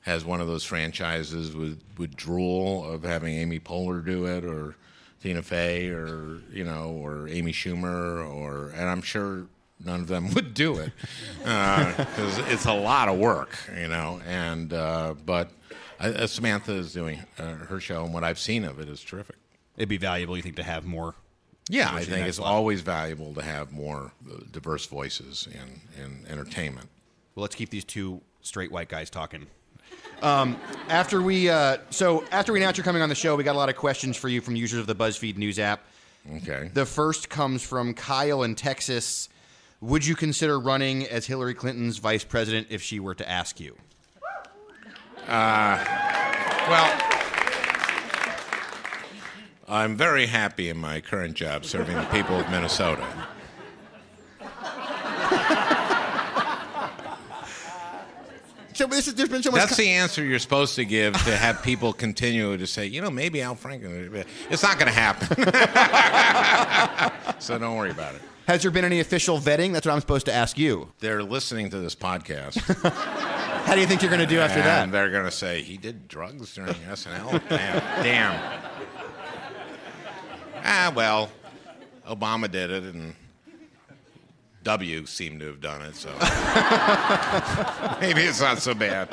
has 0.02 0.24
one 0.24 0.40
of 0.40 0.46
those 0.46 0.64
franchises 0.64 1.54
would, 1.54 1.80
would 1.98 2.16
drool 2.16 2.90
of 2.90 3.02
having 3.02 3.34
Amy 3.34 3.60
Poehler 3.60 4.04
do 4.04 4.26
it 4.26 4.44
or 4.44 4.74
Tina 5.22 5.42
Fey 5.42 5.88
or 5.88 6.38
you 6.50 6.64
know 6.64 6.90
or 6.90 7.28
Amy 7.28 7.52
Schumer 7.52 8.26
or 8.26 8.70
and 8.70 8.88
I'm 8.88 9.02
sure 9.02 9.46
none 9.84 10.00
of 10.00 10.08
them 10.08 10.30
would 10.34 10.54
do 10.54 10.78
it 10.78 10.92
because 11.38 12.38
it's 12.50 12.64
a 12.66 12.72
lot 12.72 13.08
of 13.08 13.18
work, 13.18 13.58
you 13.78 13.88
know. 13.88 14.20
And 14.26 14.72
uh, 14.72 15.14
but 15.24 15.50
uh, 16.08 16.26
Samantha 16.26 16.72
is 16.72 16.92
doing 16.92 17.20
uh, 17.38 17.54
her 17.54 17.80
show, 17.80 18.04
and 18.04 18.14
what 18.14 18.24
I've 18.24 18.38
seen 18.38 18.64
of 18.64 18.80
it 18.80 18.88
is 18.88 19.02
terrific. 19.02 19.36
It'd 19.76 19.88
be 19.88 19.96
valuable, 19.96 20.36
you 20.36 20.42
think, 20.42 20.56
to 20.56 20.62
have 20.62 20.84
more. 20.84 21.14
Yeah, 21.68 21.90
I 21.92 22.00
think 22.00 22.18
it's 22.18 22.38
excellent. 22.38 22.50
always 22.50 22.80
valuable 22.80 23.32
to 23.34 23.42
have 23.42 23.70
more 23.72 24.12
uh, 24.28 24.38
diverse 24.50 24.86
voices 24.86 25.48
in, 25.52 26.02
in 26.02 26.26
entertainment. 26.26 26.88
Well, 27.34 27.42
let's 27.42 27.54
keep 27.54 27.70
these 27.70 27.84
two 27.84 28.20
straight 28.42 28.72
white 28.72 28.88
guys 28.88 29.08
talking. 29.08 29.46
Um, 30.22 30.58
after 30.88 31.22
we, 31.22 31.48
uh, 31.48 31.78
so 31.90 32.24
after 32.30 32.52
we 32.52 32.60
announced 32.60 32.76
you're 32.76 32.84
coming 32.84 33.02
on 33.02 33.08
the 33.08 33.14
show, 33.14 33.36
we 33.36 33.44
got 33.44 33.54
a 33.54 33.58
lot 33.58 33.68
of 33.68 33.76
questions 33.76 34.16
for 34.16 34.28
you 34.28 34.40
from 34.40 34.56
users 34.56 34.80
of 34.80 34.86
the 34.86 34.94
BuzzFeed 34.94 35.36
News 35.36 35.58
app. 35.58 35.84
Okay. 36.36 36.70
The 36.74 36.84
first 36.84 37.30
comes 37.30 37.62
from 37.62 37.94
Kyle 37.94 38.42
in 38.42 38.54
Texas. 38.54 39.28
Would 39.80 40.04
you 40.04 40.14
consider 40.14 40.60
running 40.60 41.06
as 41.06 41.26
Hillary 41.26 41.54
Clinton's 41.54 41.98
vice 41.98 42.24
president 42.24 42.66
if 42.70 42.82
she 42.82 43.00
were 43.00 43.14
to 43.14 43.28
ask 43.28 43.58
you? 43.58 43.76
Uh, 45.28 45.84
well, 46.68 47.00
I'm 49.68 49.96
very 49.96 50.26
happy 50.26 50.68
in 50.68 50.76
my 50.76 51.00
current 51.00 51.34
job 51.34 51.64
serving 51.64 51.96
the 51.96 52.04
people 52.06 52.38
of 52.38 52.50
Minnesota. 52.50 53.06
So 58.80 58.86
this 58.86 59.08
is, 59.08 59.14
there's 59.14 59.28
been 59.28 59.42
so 59.42 59.50
much. 59.50 59.60
That's 59.60 59.76
the 59.76 59.90
answer 59.90 60.24
you're 60.24 60.38
supposed 60.38 60.74
to 60.76 60.86
give 60.86 61.12
to 61.24 61.36
have 61.36 61.62
people 61.62 61.92
continue 61.92 62.56
to 62.56 62.66
say, 62.66 62.86
you 62.86 63.02
know, 63.02 63.10
maybe 63.10 63.42
Al 63.42 63.54
Franken. 63.54 64.24
It's 64.48 64.62
not 64.62 64.78
going 64.78 64.90
to 64.90 64.98
happen. 64.98 65.36
so 67.40 67.58
don't 67.58 67.76
worry 67.76 67.90
about 67.90 68.14
it. 68.14 68.22
Has 68.48 68.62
there 68.62 68.70
been 68.70 68.86
any 68.86 69.00
official 69.00 69.38
vetting? 69.38 69.74
That's 69.74 69.84
what 69.84 69.92
I'm 69.92 70.00
supposed 70.00 70.24
to 70.26 70.32
ask 70.32 70.56
you. 70.56 70.90
They're 71.00 71.22
listening 71.22 71.68
to 71.70 71.78
this 71.78 71.94
podcast, 71.94 72.56
How 73.64 73.74
do 73.74 73.80
you 73.80 73.86
think 73.86 74.02
you're 74.02 74.10
going 74.10 74.20
to 74.20 74.26
do 74.26 74.40
after 74.40 74.60
that? 74.60 74.84
and 74.84 74.92
they're 74.92 75.10
going 75.10 75.24
to 75.24 75.30
say 75.30 75.62
he 75.62 75.76
did 75.76 76.08
drugs 76.08 76.54
during 76.54 76.74
SNL. 76.74 77.40
Damn, 77.48 78.02
damn. 78.02 78.60
Ah, 80.64 80.92
well, 80.94 81.30
Obama 82.08 82.50
did 82.50 82.70
it, 82.70 82.84
and 82.84 83.14
W 84.64 85.06
seemed 85.06 85.40
to 85.40 85.46
have 85.46 85.60
done 85.60 85.82
it, 85.82 85.94
so 85.96 86.08
maybe 88.00 88.20
it's 88.22 88.40
not 88.40 88.58
so 88.58 88.74
bad. 88.74 89.08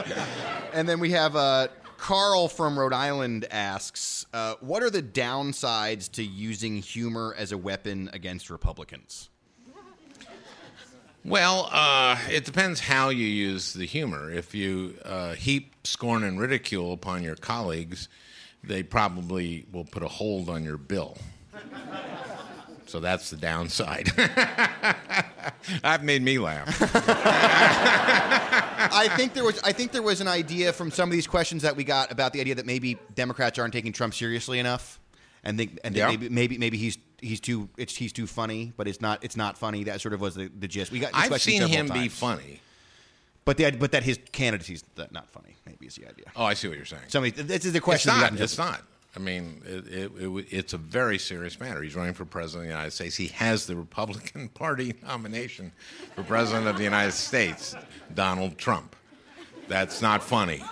And 0.74 0.90
then 0.90 1.00
we 1.00 1.12
have 1.12 1.36
uh, 1.36 1.68
Carl 1.98 2.48
from 2.48 2.78
Rhode 2.78 2.94
Island 2.94 3.46
asks, 3.50 4.26
uh, 4.34 4.56
"What 4.60 4.84
are 4.84 4.90
the 4.90 5.02
downsides 5.04 6.12
to 6.14 6.24
using 6.24 6.78
humor 6.78 7.34
as 7.38 7.52
a 7.52 7.58
weapon 7.58 8.10
against 8.12 8.50
Republicans?" 8.50 9.30
Well, 11.28 11.68
uh, 11.74 12.18
it 12.32 12.46
depends 12.46 12.80
how 12.80 13.10
you 13.10 13.26
use 13.28 13.74
the 13.74 13.86
humor. 13.86 14.32
If 14.32 14.56
you 14.56 14.96
uh, 15.04 15.34
heap 15.34 15.74
scorn 15.84 16.24
and 16.24 16.40
ridicule 16.40 16.94
upon 16.94 17.22
your 17.22 17.36
colleagues, 17.36 18.08
they 18.64 18.82
probably 18.82 19.66
will 19.74 19.84
put 19.84 20.04
a 20.04 20.08
hold 20.08 20.48
on 20.50 20.64
your 20.64 20.78
bill. 20.78 21.18
So 22.86 23.02
that's 23.02 23.30
the 23.30 23.36
downside. 23.36 24.06
that 24.16 26.00
made 26.04 26.22
me 26.22 26.40
laugh. 26.40 26.82
I 28.90 29.10
think 29.18 29.34
there 29.34 29.44
was 29.44 29.60
I 29.64 29.74
think 29.74 29.92
there 29.92 30.02
was 30.02 30.22
an 30.22 30.30
idea 30.30 30.72
from 30.72 30.92
some 30.92 31.10
of 31.10 31.14
these 31.14 31.28
questions 31.28 31.64
that 31.64 31.76
we 31.76 31.84
got 31.84 32.10
about 32.10 32.32
the 32.32 32.40
idea 32.40 32.56
that 32.56 32.66
maybe 32.66 32.98
Democrats 33.16 33.60
aren't 33.60 33.74
taking 33.74 33.92
Trump 33.92 34.14
seriously 34.14 34.60
enough, 34.60 35.02
and 35.44 35.58
think 35.58 35.78
and 35.84 35.94
Yeah. 35.94 36.08
maybe 36.08 36.30
maybe 36.30 36.58
maybe 36.58 36.78
he's 36.78 36.98
he's 37.22 37.40
too 37.40 37.70
it's 37.78 37.96
he's 37.96 38.14
too 38.14 38.28
funny, 38.28 38.74
but 38.78 38.88
it's 38.88 39.02
not 39.02 39.24
it's 39.24 39.38
not 39.38 39.58
funny. 39.58 39.84
That 39.86 40.02
sort 40.02 40.14
of 40.14 40.22
was 40.22 40.36
the, 40.36 40.50
the 40.60 40.68
gist. 40.68 40.92
We 40.92 41.00
got. 41.00 41.12
I've 41.14 41.42
seen 41.42 41.62
him 41.64 41.88
be 41.90 42.08
funny. 42.08 42.62
but 43.46 43.58
the 43.58 43.72
but 43.72 43.92
that 43.92 44.04
his 44.04 44.20
candidacy's 44.32 44.84
not 45.12 45.30
funny. 45.30 45.56
Maybe 45.66 45.88
is 45.88 45.96
the 45.96 46.08
idea. 46.08 46.26
Oh, 46.36 46.46
I 46.46 46.54
see 46.54 46.68
what 46.68 46.78
you're 46.78 46.86
saying. 46.86 47.04
Somebody 47.08 47.32
this 47.32 47.66
is 47.66 47.74
the 47.74 47.78
it's 47.78 47.84
question. 47.84 48.12
got 48.12 48.34
not. 48.34 48.42
It's 48.42 48.58
not. 48.58 48.82
I 49.16 49.20
mean, 49.20 49.64
it, 49.66 49.88
it, 49.88 50.12
it, 50.16 50.46
it's 50.52 50.74
a 50.74 50.78
very 50.78 51.18
serious 51.18 51.60
matter. 51.60 51.82
He's 51.82 51.96
running 51.96 52.14
for 52.14 52.24
president 52.24 52.66
of 52.66 52.68
the 52.68 52.74
United 52.74 52.92
States. 52.92 53.16
He 53.16 53.28
has 53.30 53.66
the 53.66 53.76
Republican 53.76 54.48
Party 54.54 54.94
nomination 55.02 55.72
for 56.14 56.22
president 56.22 56.68
of 56.68 56.78
the 56.78 56.84
United 56.84 57.14
States, 57.14 57.76
Donald 58.14 58.60
Trump. 58.60 58.96
That's 59.68 60.04
not 60.04 60.24
funny. 60.24 60.64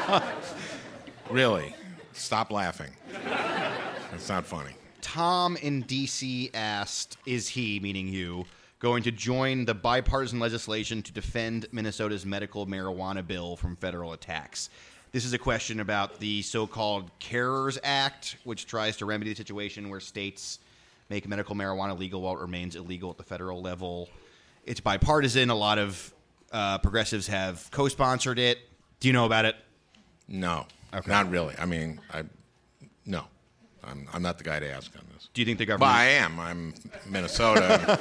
really. 1.30 1.74
Stop 2.12 2.52
laughing. 2.52 2.90
It's 4.14 4.28
not 4.28 4.46
funny. 4.46 4.74
Tom 5.12 5.58
in 5.58 5.84
DC 5.84 6.48
asked, 6.54 7.18
"Is 7.26 7.46
he, 7.46 7.78
meaning 7.80 8.08
you, 8.08 8.46
going 8.78 9.02
to 9.02 9.12
join 9.12 9.66
the 9.66 9.74
bipartisan 9.74 10.40
legislation 10.40 11.02
to 11.02 11.12
defend 11.12 11.66
Minnesota's 11.70 12.24
medical 12.24 12.66
marijuana 12.66 13.26
bill 13.26 13.54
from 13.54 13.76
federal 13.76 14.14
attacks?" 14.14 14.70
This 15.10 15.26
is 15.26 15.34
a 15.34 15.38
question 15.38 15.80
about 15.80 16.18
the 16.18 16.40
so-called 16.40 17.10
CARES 17.18 17.78
Act, 17.84 18.38
which 18.44 18.66
tries 18.66 18.96
to 18.96 19.04
remedy 19.04 19.32
the 19.32 19.36
situation 19.36 19.90
where 19.90 20.00
states 20.00 20.60
make 21.10 21.28
medical 21.28 21.54
marijuana 21.54 21.98
legal 21.98 22.22
while 22.22 22.36
it 22.36 22.40
remains 22.40 22.74
illegal 22.74 23.10
at 23.10 23.18
the 23.18 23.22
federal 23.22 23.60
level. 23.60 24.08
It's 24.64 24.80
bipartisan. 24.80 25.50
A 25.50 25.54
lot 25.54 25.78
of 25.78 26.14
uh, 26.52 26.78
progressives 26.78 27.26
have 27.26 27.68
co-sponsored 27.70 28.38
it. 28.38 28.60
Do 29.00 29.08
you 29.08 29.12
know 29.12 29.26
about 29.26 29.44
it? 29.44 29.56
No. 30.26 30.64
Okay. 30.94 31.10
Not 31.10 31.28
really. 31.28 31.54
I 31.58 31.66
mean, 31.66 32.00
I 32.10 32.24
no. 33.04 33.26
I'm, 33.84 34.06
I'm 34.12 34.22
not 34.22 34.38
the 34.38 34.44
guy 34.44 34.60
to 34.60 34.70
ask 34.70 34.90
on 34.96 35.04
this. 35.12 35.28
Do 35.34 35.40
you 35.40 35.46
think 35.46 35.58
the 35.58 35.66
But 35.66 35.78
government? 35.78 35.96
I 35.96 36.04
am. 36.10 36.38
I'm 36.40 36.74
Minnesota. 37.06 37.80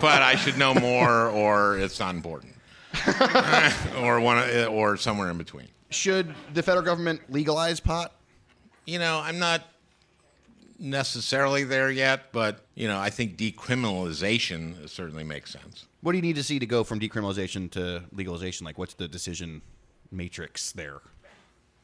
but 0.00 0.22
I 0.22 0.34
should 0.36 0.58
know 0.58 0.74
more, 0.74 1.28
or 1.28 1.78
it's 1.78 1.98
not 2.00 2.14
important, 2.14 2.54
or 4.00 4.20
one, 4.20 4.38
or 4.66 4.96
somewhere 4.96 5.30
in 5.30 5.38
between. 5.38 5.68
should 5.90 6.34
the 6.54 6.62
federal 6.62 6.84
government 6.84 7.20
legalize 7.30 7.80
pot? 7.80 8.12
You 8.86 8.98
know, 8.98 9.20
I'm 9.22 9.38
not 9.38 9.62
necessarily 10.78 11.64
there 11.64 11.90
yet, 11.90 12.32
but 12.32 12.64
you 12.74 12.88
know, 12.88 12.98
I 12.98 13.10
think 13.10 13.36
decriminalization 13.36 14.88
certainly 14.88 15.24
makes 15.24 15.50
sense. 15.52 15.86
What 16.02 16.12
do 16.12 16.18
you 16.18 16.22
need 16.22 16.36
to 16.36 16.42
see 16.42 16.58
to 16.58 16.66
go 16.66 16.84
from 16.84 17.00
decriminalization 17.00 17.70
to 17.72 18.04
legalization? 18.12 18.64
Like, 18.64 18.78
what's 18.78 18.94
the 18.94 19.08
decision 19.08 19.62
matrix 20.10 20.72
there? 20.72 21.00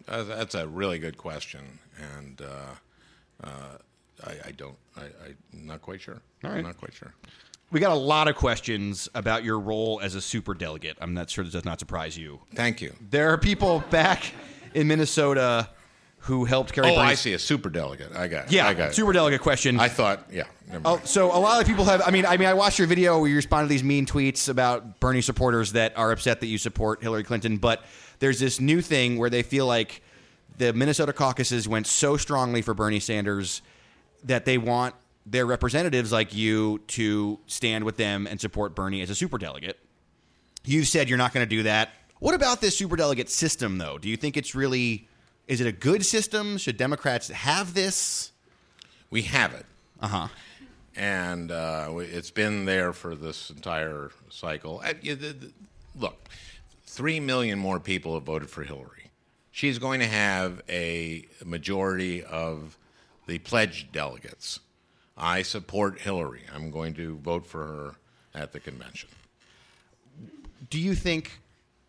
Uh, 0.08 0.24
that's 0.24 0.54
a 0.54 0.66
really 0.66 0.98
good 0.98 1.16
question, 1.16 1.78
and 2.18 2.42
uh, 2.42 3.44
uh, 3.44 3.48
I, 4.26 4.48
I 4.48 4.50
don't. 4.52 4.76
I, 4.96 5.02
I'm 5.52 5.66
not 5.66 5.82
quite 5.82 6.00
sure. 6.00 6.20
right. 6.42 6.58
I'm 6.58 6.62
not 6.62 6.78
quite 6.78 6.94
sure. 6.94 7.14
We 7.70 7.80
got 7.80 7.92
a 7.92 7.94
lot 7.94 8.28
of 8.28 8.36
questions 8.36 9.08
about 9.14 9.44
your 9.44 9.58
role 9.58 10.00
as 10.02 10.14
a 10.14 10.20
super 10.20 10.52
delegate. 10.52 10.98
I'm 11.00 11.14
not 11.14 11.30
sure 11.30 11.42
this 11.42 11.54
does 11.54 11.64
not 11.64 11.78
surprise 11.78 12.18
you. 12.18 12.40
Thank 12.54 12.82
you. 12.82 12.94
There 13.10 13.30
are 13.32 13.38
people 13.38 13.82
back 13.90 14.34
in 14.74 14.88
Minnesota 14.88 15.70
who 16.18 16.44
helped 16.44 16.72
carry. 16.72 16.88
Oh, 16.88 16.96
I 16.96 17.14
see 17.14 17.32
a 17.32 17.38
super 17.38 17.68
delegate. 17.68 18.14
I 18.14 18.28
got. 18.28 18.46
It. 18.46 18.52
Yeah, 18.52 18.68
I 18.68 18.74
got 18.74 18.94
super 18.94 19.12
delegate 19.12 19.40
question. 19.40 19.80
I 19.80 19.88
thought, 19.88 20.26
yeah. 20.30 20.44
Oh, 20.84 21.00
so 21.04 21.26
a 21.34 21.38
lot 21.38 21.60
of 21.60 21.66
people 21.66 21.84
have. 21.84 22.02
I 22.06 22.10
mean, 22.10 22.24
I 22.24 22.36
mean, 22.36 22.48
I 22.48 22.54
watched 22.54 22.78
your 22.78 22.88
video 22.88 23.18
where 23.18 23.28
you 23.28 23.36
responded 23.36 23.68
to 23.68 23.70
these 23.70 23.82
mean 23.82 24.06
tweets 24.06 24.48
about 24.48 25.00
Bernie 25.00 25.20
supporters 25.20 25.72
that 25.72 25.96
are 25.96 26.12
upset 26.12 26.40
that 26.40 26.46
you 26.46 26.58
support 26.58 27.02
Hillary 27.02 27.24
Clinton. 27.24 27.56
But 27.56 27.84
there's 28.22 28.38
this 28.38 28.60
new 28.60 28.80
thing 28.80 29.18
where 29.18 29.28
they 29.28 29.42
feel 29.42 29.66
like 29.66 30.00
the 30.58 30.72
Minnesota 30.72 31.12
caucuses 31.12 31.66
went 31.66 31.88
so 31.88 32.16
strongly 32.16 32.62
for 32.62 32.72
Bernie 32.72 33.00
Sanders 33.00 33.62
that 34.22 34.44
they 34.44 34.58
want 34.58 34.94
their 35.26 35.44
representatives 35.44 36.12
like 36.12 36.32
you 36.32 36.78
to 36.86 37.40
stand 37.48 37.82
with 37.84 37.96
them 37.96 38.28
and 38.28 38.40
support 38.40 38.76
Bernie 38.76 39.00
as 39.02 39.10
a 39.10 39.14
super 39.16 39.38
delegate. 39.38 39.76
You've 40.64 40.86
said 40.86 41.08
you're 41.08 41.18
not 41.18 41.34
going 41.34 41.44
to 41.44 41.50
do 41.50 41.64
that. 41.64 41.90
What 42.20 42.36
about 42.36 42.60
this 42.60 42.78
super 42.78 42.94
delegate 42.94 43.28
system, 43.28 43.78
though? 43.78 43.98
Do 43.98 44.08
you 44.08 44.16
think 44.16 44.36
it's 44.36 44.54
really? 44.54 45.08
Is 45.48 45.60
it 45.60 45.66
a 45.66 45.72
good 45.72 46.06
system? 46.06 46.58
Should 46.58 46.76
Democrats 46.76 47.26
have 47.28 47.74
this? 47.74 48.30
we 49.10 49.22
have 49.22 49.52
it. 49.52 49.66
Uh 50.00 50.06
huh. 50.08 50.28
and 50.94 51.50
uh, 51.50 51.88
it's 51.98 52.30
been 52.30 52.66
there 52.66 52.92
for 52.92 53.16
this 53.16 53.50
entire 53.50 54.10
cycle. 54.30 54.80
You- 55.02 55.16
the- 55.16 55.32
the- 55.32 55.52
Look, 55.98 56.28
three 56.92 57.20
million 57.20 57.58
more 57.58 57.80
people 57.80 58.14
have 58.14 58.24
voted 58.24 58.50
for 58.50 58.64
Hillary. 58.64 59.10
she's 59.50 59.78
going 59.78 60.00
to 60.00 60.06
have 60.06 60.60
a 60.68 61.26
majority 61.44 62.22
of 62.24 62.76
the 63.26 63.38
pledged 63.38 63.92
delegates. 63.92 64.60
I 65.16 65.42
support 65.42 66.00
Hillary. 66.00 66.42
I'm 66.52 66.70
going 66.70 66.94
to 66.94 67.16
vote 67.18 67.46
for 67.46 67.64
her 67.64 67.94
at 68.34 68.52
the 68.52 68.60
convention. 68.60 69.08
Do 70.70 70.78
you 70.78 70.94
think 70.94 71.38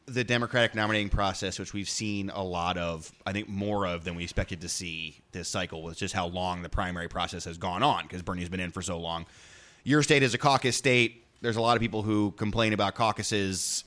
the 0.05 0.23
Democratic 0.23 0.75
nominating 0.75 1.09
process, 1.09 1.57
which 1.57 1.73
we've 1.73 1.89
seen 1.89 2.29
a 2.29 2.43
lot 2.43 2.77
of, 2.77 3.11
I 3.25 3.31
think 3.31 3.47
more 3.47 3.87
of 3.87 4.03
than 4.03 4.15
we 4.15 4.23
expected 4.23 4.61
to 4.61 4.69
see 4.69 5.21
this 5.31 5.47
cycle, 5.47 5.81
was 5.81 5.97
just 5.97 6.13
how 6.13 6.27
long 6.27 6.61
the 6.61 6.69
primary 6.69 7.07
process 7.07 7.45
has 7.45 7.57
gone 7.57 7.81
on 7.81 8.03
because 8.03 8.21
Bernie's 8.21 8.49
been 8.49 8.59
in 8.59 8.71
for 8.71 8.81
so 8.81 8.99
long. 8.99 9.25
Your 9.85 10.03
state 10.03 10.23
is 10.23 10.33
a 10.33 10.37
caucus 10.37 10.75
state. 10.75 11.25
There's 11.41 11.55
a 11.55 11.61
lot 11.61 11.77
of 11.77 11.81
people 11.81 12.03
who 12.03 12.31
complain 12.31 12.73
about 12.73 12.95
caucuses, 12.95 13.85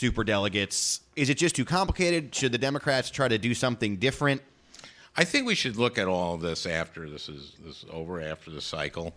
super 0.00 0.24
delegates. 0.24 1.00
Is 1.14 1.28
it 1.28 1.36
just 1.36 1.54
too 1.54 1.66
complicated? 1.66 2.34
Should 2.34 2.52
the 2.52 2.58
Democrats 2.58 3.10
try 3.10 3.28
to 3.28 3.36
do 3.36 3.52
something 3.52 3.96
different? 3.96 4.40
I 5.14 5.24
think 5.24 5.46
we 5.46 5.54
should 5.54 5.76
look 5.76 5.98
at 5.98 6.08
all 6.08 6.34
of 6.34 6.40
this 6.40 6.64
after 6.64 7.08
this 7.10 7.28
is 7.28 7.52
this 7.62 7.82
is 7.82 7.84
over, 7.92 8.22
after 8.22 8.50
the 8.50 8.62
cycle. 8.62 9.14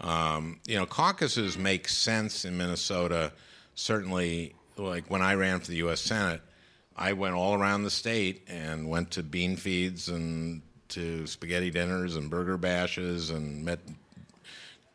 Um, 0.00 0.58
you 0.66 0.76
know, 0.76 0.86
caucuses 0.86 1.58
make 1.58 1.86
sense 1.86 2.46
in 2.46 2.56
Minnesota. 2.56 3.32
Certainly, 3.74 4.54
like 4.78 5.04
when 5.10 5.20
I 5.20 5.34
ran 5.34 5.60
for 5.60 5.66
the 5.66 5.76
U.S. 5.76 6.00
Senate, 6.00 6.40
I 6.96 7.12
went 7.12 7.34
all 7.34 7.52
around 7.52 7.82
the 7.82 7.90
state 7.90 8.42
and 8.48 8.88
went 8.88 9.10
to 9.12 9.22
bean 9.22 9.56
feeds 9.56 10.08
and 10.08 10.62
to 10.88 11.26
spaghetti 11.26 11.70
dinners 11.70 12.16
and 12.16 12.30
burger 12.30 12.56
bashes 12.56 13.28
and 13.28 13.66
met 13.66 13.80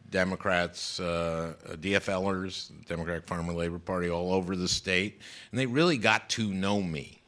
Democrats, 0.10 1.00
uh, 1.00 1.54
DFLers, 1.74 2.72
Democratic 2.88 3.28
Farmer 3.28 3.54
Labor 3.54 3.80
Party, 3.80 4.10
all 4.10 4.32
over 4.34 4.56
the 4.56 4.67
state, 4.67 5.20
and 5.52 5.60
they 5.60 5.65
really 5.65 5.98
got 5.98 6.30
to 6.30 6.52
know 6.52 6.82
me. 6.82 7.22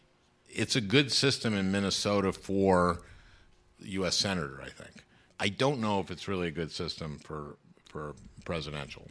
It's 0.48 0.76
a 0.76 0.82
good 0.82 1.12
system 1.12 1.54
in 1.54 1.72
Minnesota 1.72 2.32
for 2.32 3.02
U.S. 3.82 4.16
senator, 4.16 4.62
I 4.64 4.70
think. 4.70 5.04
I 5.40 5.50
don't 5.50 5.80
know 5.80 6.00
if 6.00 6.12
it's 6.12 6.28
really 6.28 6.48
a 6.48 6.52
good 6.52 6.72
system 6.72 7.20
for 7.20 7.58
for 7.88 8.14
presidential 8.46 9.08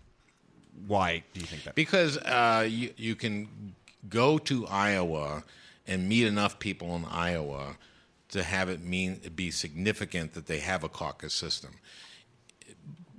Why 0.87 1.25
do 1.35 1.41
you 1.41 1.47
think 1.47 1.65
that? 1.65 1.75
because 1.75 2.17
uh, 2.19 2.67
you 2.69 2.93
you 2.97 3.15
can 3.17 3.75
go 4.09 4.39
to 4.39 4.67
Iowa 4.67 5.43
and 5.87 6.09
meet 6.09 6.27
enough 6.27 6.59
people 6.59 6.95
in 6.97 7.05
Iowa 7.07 7.77
to 8.31 8.43
have 8.43 8.69
it 8.69 8.85
mean 8.85 9.21
be 9.35 9.51
significant 9.51 10.35
that 10.35 10.47
they 10.47 10.59
have 10.59 10.85
a 10.85 10.89
caucus 10.89 11.35
system. 11.35 11.73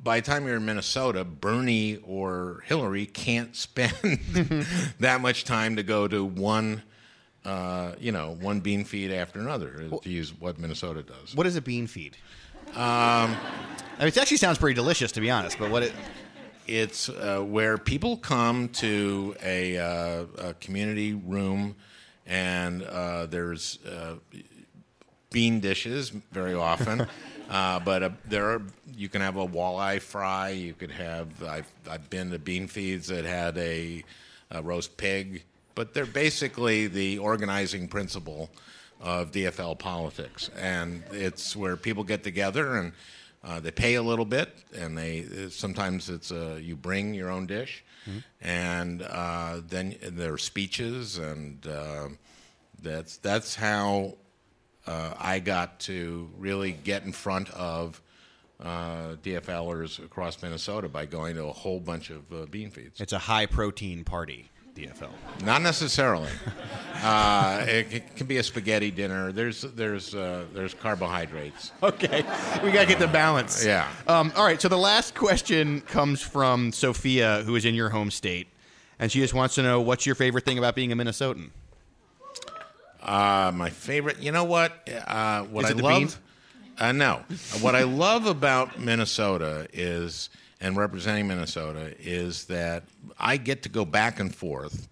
By 0.01 0.21
the 0.21 0.25
time 0.25 0.47
you're 0.47 0.55
in 0.55 0.65
Minnesota, 0.65 1.25
Bernie 1.25 1.97
or 1.97 2.63
Hillary 2.65 3.05
can't 3.05 3.55
spend 3.55 3.93
that 4.99 5.19
much 5.21 5.43
time 5.43 5.75
to 5.75 5.83
go 5.83 6.07
to 6.07 6.23
one, 6.23 6.83
uh, 7.43 7.93
you 7.99 8.11
know, 8.11 8.37
one 8.39 8.61
bean 8.61 8.85
feed 8.85 9.11
after 9.11 9.39
another. 9.39 9.89
to 10.01 10.09
use 10.09 10.33
what 10.39 10.57
Minnesota 10.57 11.03
does. 11.03 11.35
What 11.35 11.45
is 11.45 11.55
a 11.57 11.61
bean 11.61 11.85
feed? 11.87 12.15
Um, 12.75 13.35
I 13.99 13.99
mean, 13.99 14.07
it 14.07 14.17
actually 14.17 14.37
sounds 14.37 14.57
pretty 14.57 14.75
delicious, 14.75 15.11
to 15.13 15.21
be 15.21 15.29
honest. 15.29 15.59
But 15.59 15.71
what 15.71 15.83
it? 15.83 15.93
It's 16.67 17.09
uh, 17.09 17.39
where 17.39 17.77
people 17.77 18.15
come 18.15 18.69
to 18.69 19.35
a, 19.43 19.77
uh, 19.77 20.25
a 20.37 20.53
community 20.55 21.13
room, 21.13 21.75
and 22.27 22.83
uh, 22.83 23.25
there's 23.25 23.83
uh, 23.85 24.15
bean 25.31 25.59
dishes 25.59 26.09
very 26.09 26.53
often. 26.53 27.07
uh, 27.49 27.79
but 27.79 28.03
uh, 28.03 28.09
there 28.27 28.51
are 28.51 28.61
you 28.95 29.09
can 29.09 29.21
have 29.21 29.37
a 29.37 29.47
walleye 29.47 30.01
fry. 30.01 30.49
You 30.49 30.73
could 30.73 30.91
have 30.91 31.43
I've 31.43 31.71
I've 31.89 32.09
been 32.09 32.31
to 32.31 32.39
bean 32.39 32.67
feeds 32.67 33.07
that 33.07 33.25
had 33.25 33.57
a, 33.57 34.03
a 34.51 34.61
roast 34.61 34.97
pig. 34.97 35.43
But 35.75 35.93
they're 35.93 36.05
basically 36.05 36.87
the 36.87 37.19
organizing 37.19 37.87
principle 37.87 38.49
of 39.01 39.31
DFL 39.31 39.79
politics, 39.79 40.49
and 40.57 41.03
it's 41.11 41.55
where 41.55 41.77
people 41.77 42.03
get 42.03 42.23
together 42.23 42.75
and 42.75 42.91
uh, 43.43 43.59
they 43.61 43.71
pay 43.71 43.95
a 43.95 44.01
little 44.03 44.25
bit, 44.25 44.53
and 44.75 44.97
they 44.97 45.25
sometimes 45.49 46.09
it's 46.09 46.31
uh, 46.31 46.59
you 46.61 46.75
bring 46.75 47.13
your 47.13 47.29
own 47.29 47.45
dish, 47.45 47.83
and 48.41 49.01
uh, 49.03 49.61
then 49.67 49.95
there 50.03 50.33
are 50.33 50.37
speeches, 50.37 51.17
and 51.17 51.65
uh, 51.65 52.09
that's 52.83 53.17
that's 53.17 53.55
how 53.55 54.15
uh, 54.87 55.13
I 55.19 55.39
got 55.39 55.79
to 55.81 56.29
really 56.37 56.71
get 56.71 57.03
in 57.03 57.11
front 57.11 57.49
of 57.51 58.01
uh, 58.59 59.15
DFLers 59.23 60.03
across 60.03 60.41
Minnesota 60.41 60.89
by 60.89 61.05
going 61.05 61.35
to 61.35 61.45
a 61.45 61.53
whole 61.53 61.79
bunch 61.79 62.09
of 62.09 62.31
uh, 62.33 62.45
bean 62.45 62.69
feeds. 62.69 62.99
It's 62.99 63.13
a 63.13 63.19
high 63.19 63.45
protein 63.45 64.03
party. 64.03 64.49
DFL. 64.75 65.09
Not 65.43 65.61
necessarily. 65.61 66.29
uh, 67.03 67.65
it, 67.67 67.93
it 67.93 68.15
can 68.15 68.27
be 68.27 68.37
a 68.37 68.43
spaghetti 68.43 68.91
dinner. 68.91 69.31
There's 69.31 69.61
there's 69.61 70.15
uh, 70.15 70.45
there's 70.53 70.73
carbohydrates. 70.73 71.71
Okay, 71.83 72.23
we 72.63 72.71
gotta 72.71 72.87
get 72.87 72.99
the 72.99 73.07
balance. 73.07 73.65
Yeah. 73.65 73.89
Um, 74.07 74.31
all 74.35 74.45
right. 74.45 74.61
So 74.61 74.69
the 74.69 74.77
last 74.77 75.15
question 75.15 75.81
comes 75.81 76.21
from 76.21 76.71
Sophia, 76.71 77.43
who 77.45 77.55
is 77.55 77.65
in 77.65 77.75
your 77.75 77.89
home 77.89 78.11
state, 78.11 78.47
and 78.99 79.11
she 79.11 79.19
just 79.19 79.33
wants 79.33 79.55
to 79.55 79.63
know 79.63 79.81
what's 79.81 80.05
your 80.05 80.15
favorite 80.15 80.45
thing 80.45 80.57
about 80.57 80.75
being 80.75 80.91
a 80.91 80.95
Minnesotan. 80.95 81.49
Uh, 83.01 83.51
my 83.53 83.69
favorite. 83.69 84.19
You 84.19 84.31
know 84.31 84.43
what? 84.43 84.73
Uh, 85.07 85.43
what 85.43 85.65
Is 85.65 85.71
I 85.71 85.73
it 85.73 85.77
the 85.77 85.83
love. 85.83 85.99
beans? 85.99 86.17
Uh, 86.77 86.91
no. 86.91 87.21
what 87.61 87.75
I 87.75 87.83
love 87.83 88.25
about 88.25 88.79
Minnesota 88.79 89.67
is, 89.73 90.29
and 90.61 90.75
representing 90.75 91.27
Minnesota, 91.27 91.93
is 91.99 92.45
that 92.45 92.83
I 93.19 93.37
get 93.37 93.63
to 93.63 93.69
go 93.69 93.85
back 93.85 94.19
and 94.19 94.33
forth 94.33 94.87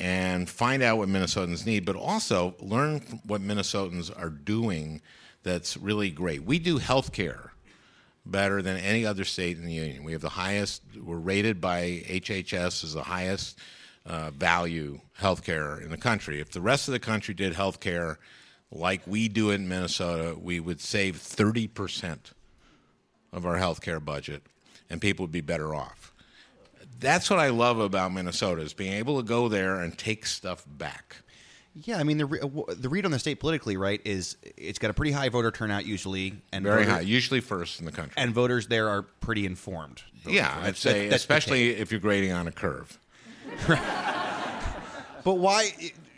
and 0.00 0.48
find 0.48 0.82
out 0.82 0.98
what 0.98 1.08
Minnesotans 1.08 1.66
need, 1.66 1.84
but 1.84 1.96
also 1.96 2.54
learn 2.60 3.00
what 3.26 3.40
Minnesotans 3.40 4.10
are 4.16 4.30
doing 4.30 5.00
that's 5.44 5.76
really 5.76 6.10
great. 6.10 6.42
We 6.42 6.58
do 6.58 6.78
health 6.78 7.12
care 7.12 7.52
better 8.26 8.62
than 8.62 8.78
any 8.78 9.04
other 9.04 9.24
state 9.24 9.58
in 9.58 9.64
the 9.64 9.72
union. 9.72 10.02
We 10.02 10.12
have 10.12 10.22
the 10.22 10.30
highest, 10.30 10.82
we're 11.00 11.16
rated 11.16 11.60
by 11.60 12.02
HHS 12.06 12.82
as 12.82 12.94
the 12.94 13.02
highest 13.02 13.58
uh, 14.06 14.30
value 14.30 15.00
healthcare 15.20 15.82
in 15.82 15.90
the 15.90 15.96
country. 15.96 16.40
If 16.40 16.50
the 16.50 16.60
rest 16.60 16.88
of 16.88 16.92
the 16.92 16.98
country 17.00 17.34
did 17.34 17.54
healthcare 17.54 18.16
like 18.70 19.02
we 19.06 19.28
do 19.28 19.50
in 19.50 19.68
Minnesota, 19.68 20.36
we 20.38 20.60
would 20.60 20.80
save 20.80 21.16
30% 21.16 22.18
of 23.32 23.46
our 23.46 23.56
healthcare 23.56 24.04
budget 24.04 24.42
and 24.90 25.00
people 25.00 25.24
would 25.24 25.32
be 25.32 25.40
better 25.40 25.74
off. 25.74 26.12
That's 27.00 27.28
what 27.30 27.38
I 27.38 27.48
love 27.48 27.78
about 27.80 28.12
Minnesota 28.12 28.62
is 28.62 28.72
being 28.72 28.92
able 28.92 29.16
to 29.20 29.26
go 29.26 29.48
there 29.48 29.80
and 29.80 29.96
take 29.96 30.26
stuff 30.26 30.64
back. 30.66 31.16
Yeah, 31.76 31.98
I 31.98 32.04
mean 32.04 32.18
the 32.18 32.26
re- 32.26 32.38
uh, 32.40 32.48
the 32.72 32.88
read 32.88 33.04
on 33.04 33.10
the 33.10 33.18
state 33.18 33.40
politically, 33.40 33.76
right, 33.76 34.00
is 34.04 34.36
it's 34.56 34.78
got 34.78 34.90
a 34.90 34.94
pretty 34.94 35.10
high 35.10 35.28
voter 35.28 35.50
turnout 35.50 35.84
usually, 35.84 36.34
and 36.52 36.64
Very 36.64 36.86
high, 36.86 37.00
usually 37.00 37.40
first 37.40 37.80
in 37.80 37.86
the 37.86 37.90
country. 37.90 38.14
and 38.16 38.32
voters 38.32 38.68
there 38.68 38.88
are 38.88 39.02
pretty 39.02 39.44
informed. 39.44 40.00
yeah, 40.24 40.56
I'd 40.62 40.76
say, 40.76 41.08
that's 41.08 41.22
especially 41.22 41.70
if 41.70 41.90
you're 41.90 42.00
grading 42.00 42.30
on 42.30 42.46
a 42.46 42.52
curve. 42.52 42.96
But 45.24 45.36
why? 45.38 45.70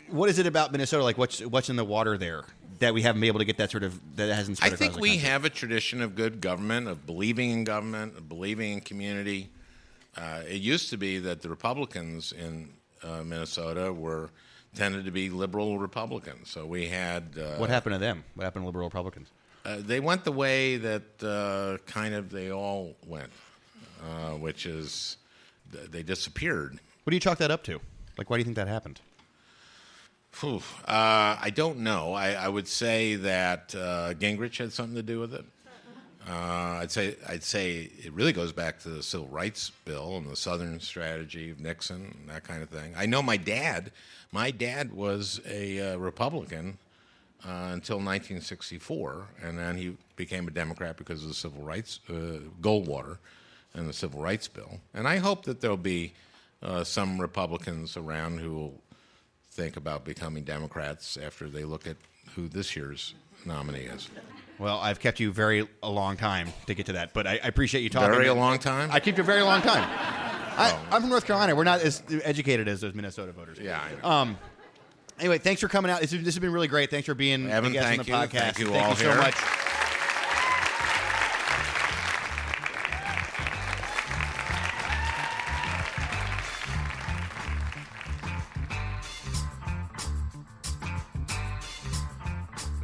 What 0.09 0.29
is 0.29 0.37
it 0.37 0.47
about 0.47 0.73
Minnesota? 0.73 1.03
Like, 1.03 1.17
what's 1.17 1.39
what's 1.39 1.69
in 1.69 1.77
the 1.77 1.85
water 1.85 2.17
there 2.17 2.43
that 2.79 2.93
we 2.93 3.01
haven't 3.01 3.21
been 3.21 3.29
able 3.29 3.39
to 3.39 3.45
get 3.45 3.55
that 3.57 3.71
sort 3.71 3.83
of 3.83 4.17
that 4.17 4.33
hasn't? 4.33 4.61
I 4.61 4.69
think 4.69 4.99
we 4.99 5.11
country? 5.11 5.29
have 5.29 5.45
a 5.45 5.49
tradition 5.49 6.01
of 6.01 6.13
good 6.13 6.41
government, 6.41 6.89
of 6.89 7.05
believing 7.05 7.51
in 7.51 7.63
government, 7.63 8.17
of 8.17 8.27
believing 8.27 8.73
in 8.73 8.81
community. 8.81 9.49
Uh, 10.17 10.41
it 10.45 10.61
used 10.61 10.89
to 10.89 10.97
be 10.97 11.19
that 11.19 11.41
the 11.41 11.47
Republicans 11.47 12.33
in 12.33 12.69
uh, 13.01 13.23
Minnesota 13.23 13.93
were 13.93 14.29
tended 14.75 15.05
to 15.05 15.11
be 15.11 15.29
liberal 15.29 15.79
Republicans. 15.79 16.49
So 16.49 16.65
we 16.65 16.87
had 16.87 17.23
uh, 17.39 17.55
What 17.57 17.69
happened 17.69 17.95
to 17.95 17.99
them? 17.99 18.25
What 18.35 18.43
happened 18.43 18.63
to 18.63 18.65
liberal 18.65 18.87
Republicans? 18.87 19.29
uh, 19.63 19.77
they 19.79 20.01
went 20.01 20.25
the 20.25 20.31
way 20.33 20.75
that 20.77 21.23
uh, 21.23 21.77
kind 21.89 22.13
of 22.13 22.29
they 22.29 22.51
all 22.51 22.95
went, 23.05 23.31
uh, 24.03 24.31
which 24.31 24.65
is 24.65 25.15
they 25.71 26.03
disappeared. 26.03 26.79
What 27.07 27.11
do 27.11 27.15
you 27.15 27.21
chalk 27.21 27.37
that 27.37 27.51
up 27.51 27.63
to? 27.63 27.79
Like, 28.17 28.29
why 28.29 28.35
do 28.35 28.39
you 28.39 28.43
think 28.43 28.57
that 28.57 28.67
happened? 28.67 28.99
Uh, 30.85 31.37
I 31.41 31.53
don't 31.55 31.77
know. 31.77 32.11
I, 32.11 32.31
I 32.33 32.49
would 32.49 32.67
say 32.67 33.15
that 33.15 33.73
uh, 33.73 34.13
Gingrich 34.15 34.57
had 34.57 34.73
something 34.73 34.97
to 34.97 35.01
do 35.01 35.17
with 35.17 35.33
it. 35.33 35.45
Uh, 36.29 36.79
I'd 36.81 36.91
say 36.91 37.15
I'd 37.25 37.45
say 37.45 37.89
it 37.97 38.11
really 38.11 38.33
goes 38.33 38.51
back 38.51 38.79
to 38.79 38.89
the 38.89 39.01
civil 39.01 39.29
rights 39.29 39.71
bill 39.85 40.17
and 40.17 40.29
the 40.29 40.35
Southern 40.35 40.81
strategy 40.81 41.49
of 41.49 41.61
Nixon 41.61 42.13
and 42.19 42.29
that 42.29 42.43
kind 42.43 42.61
of 42.61 42.67
thing. 42.67 42.93
I 42.97 43.05
know 43.05 43.21
my 43.21 43.37
dad. 43.37 43.93
My 44.33 44.51
dad 44.51 44.91
was 44.91 45.39
a 45.47 45.93
uh, 45.93 45.95
Republican 45.95 46.77
uh, 47.45 47.71
until 47.71 47.99
1964, 47.99 49.27
and 49.43 49.57
then 49.57 49.77
he 49.77 49.95
became 50.17 50.45
a 50.49 50.51
Democrat 50.51 50.97
because 50.97 51.23
of 51.23 51.29
the 51.29 51.35
civil 51.35 51.63
rights 51.63 52.01
uh, 52.09 52.39
Goldwater 52.59 53.19
and 53.73 53.87
the 53.87 53.93
civil 53.93 54.21
rights 54.21 54.49
bill. 54.49 54.81
And 54.93 55.07
I 55.07 55.19
hope 55.19 55.45
that 55.45 55.61
there'll 55.61 55.77
be 55.77 56.11
uh, 56.61 56.83
some 56.83 57.19
Republicans 57.19 57.97
around 57.97 58.39
who 58.39 58.53
will 58.53 58.81
think 59.51 59.77
about 59.77 60.05
becoming 60.05 60.43
Democrats 60.43 61.17
after 61.17 61.49
they 61.49 61.63
look 61.63 61.87
at 61.87 61.97
who 62.35 62.47
this 62.47 62.75
year's 62.75 63.15
nominee 63.45 63.81
is. 63.81 64.09
Well, 64.59 64.79
I've 64.79 64.99
kept 64.99 65.19
you 65.19 65.31
very 65.31 65.67
a 65.83 65.89
long 65.89 66.17
time 66.17 66.49
to 66.65 66.73
get 66.73 66.87
to 66.87 66.93
that, 66.93 67.13
but 67.13 67.27
I, 67.27 67.33
I 67.43 67.47
appreciate 67.47 67.81
you 67.81 67.89
talking. 67.89 68.11
Very 68.11 68.27
a 68.27 68.33
long 68.33 68.57
time? 68.59 68.89
I 68.91 68.99
keep 68.99 69.17
you 69.17 69.23
a 69.23 69.25
very 69.25 69.43
long 69.43 69.61
time. 69.61 69.83
I, 70.57 70.75
I'm 70.91 71.01
from 71.01 71.11
North 71.11 71.25
Carolina. 71.25 71.55
We're 71.55 71.63
not 71.63 71.81
as 71.81 72.01
educated 72.23 72.67
as 72.67 72.81
those 72.81 72.95
Minnesota 72.95 73.31
voters. 73.31 73.59
yeah, 73.59 73.79
I 73.79 74.25
know. 74.25 74.35
Anyway, 75.19 75.37
thanks 75.39 75.61
for 75.61 75.67
coming 75.67 75.91
out. 75.91 76.01
This, 76.01 76.11
this 76.11 76.25
has 76.25 76.39
been 76.39 76.51
really 76.51 76.67
great. 76.67 76.91
Thanks 76.91 77.07
for 77.07 77.15
being 77.15 77.49
Evan, 77.49 77.71
a 77.71 77.73
guest 77.73 77.87
thank 77.87 77.99
on 77.99 78.05
the 78.05 78.11
you. 78.11 78.17
podcast. 78.17 78.53
Thank 78.55 78.59
you 78.59 78.73
all 78.75 78.95
so 78.95 79.11
here. 79.11 79.17
much. 79.17 79.35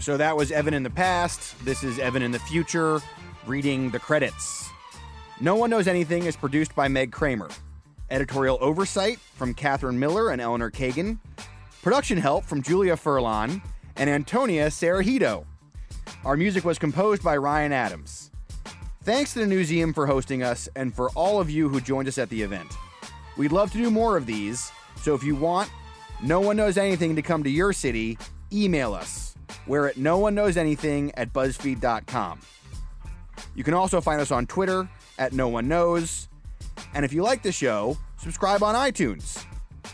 So 0.03 0.17
that 0.17 0.35
was 0.35 0.51
Evan 0.51 0.73
in 0.73 0.83
the 0.83 0.89
past. 0.89 1.55
This 1.63 1.81
is 1.81 1.97
Evan 1.97 2.23
in 2.23 2.31
the 2.31 2.39
future, 2.39 2.99
reading 3.45 3.89
the 3.89 3.99
credits. 3.99 4.69
No 5.39 5.55
One 5.55 5.69
Knows 5.69 5.87
Anything 5.87 6.25
is 6.25 6.35
produced 6.35 6.75
by 6.75 6.89
Meg 6.89 7.13
Kramer. 7.13 7.47
Editorial 8.09 8.57
oversight 8.59 9.17
from 9.17 9.53
Catherine 9.53 9.97
Miller 9.97 10.31
and 10.31 10.41
Eleanor 10.41 10.69
Kagan. 10.69 11.19
Production 11.81 12.17
help 12.17 12.43
from 12.43 12.61
Julia 12.61 12.97
Furlan 12.97 13.61
and 13.95 14.09
Antonia 14.09 14.67
Cereijido. 14.67 15.45
Our 16.25 16.35
music 16.35 16.65
was 16.65 16.77
composed 16.77 17.23
by 17.23 17.37
Ryan 17.37 17.71
Adams. 17.71 18.29
Thanks 19.03 19.31
to 19.31 19.39
the 19.39 19.55
Newseum 19.55 19.95
for 19.95 20.05
hosting 20.05 20.43
us 20.43 20.67
and 20.75 20.93
for 20.93 21.11
all 21.11 21.39
of 21.39 21.49
you 21.49 21.69
who 21.69 21.79
joined 21.79 22.09
us 22.09 22.17
at 22.17 22.27
the 22.27 22.41
event. 22.41 22.73
We'd 23.37 23.53
love 23.53 23.71
to 23.71 23.77
do 23.77 23.89
more 23.89 24.17
of 24.17 24.25
these, 24.25 24.69
so 25.01 25.15
if 25.15 25.23
you 25.23 25.33
want 25.33 25.69
No 26.21 26.41
One 26.41 26.57
Knows 26.57 26.77
Anything 26.77 27.15
to 27.15 27.21
come 27.21 27.41
to 27.45 27.49
your 27.49 27.71
city, 27.71 28.17
email 28.51 28.93
us. 28.93 29.32
We're 29.67 29.87
at 29.87 29.97
no 29.97 30.17
one 30.17 30.35
knows 30.35 30.57
anything 30.57 31.11
at 31.15 31.31
buzzfeed.com. 31.33 32.39
You 33.55 33.63
can 33.63 33.73
also 33.73 34.01
find 34.01 34.19
us 34.19 34.31
on 34.31 34.45
Twitter 34.45 34.87
at 35.17 35.33
no 35.33 35.47
one 35.47 35.67
knows. 35.67 36.27
And 36.93 37.05
if 37.05 37.13
you 37.13 37.23
like 37.23 37.43
the 37.43 37.51
show, 37.51 37.97
subscribe 38.17 38.63
on 38.63 38.75
iTunes. 38.75 39.43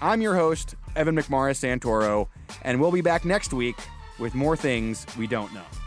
I'm 0.02 0.22
your 0.22 0.36
host, 0.36 0.76
Evan 0.96 1.16
McMorris 1.16 1.60
Santoro, 1.60 2.28
and 2.64 2.80
we'll 2.80 2.92
be 2.92 3.02
back 3.02 3.26
next 3.26 3.54
week 3.54 3.78
with 4.18 4.34
more 4.34 4.56
things 4.56 5.06
we 5.18 5.28
don't 5.28 5.54
know. 5.54 5.79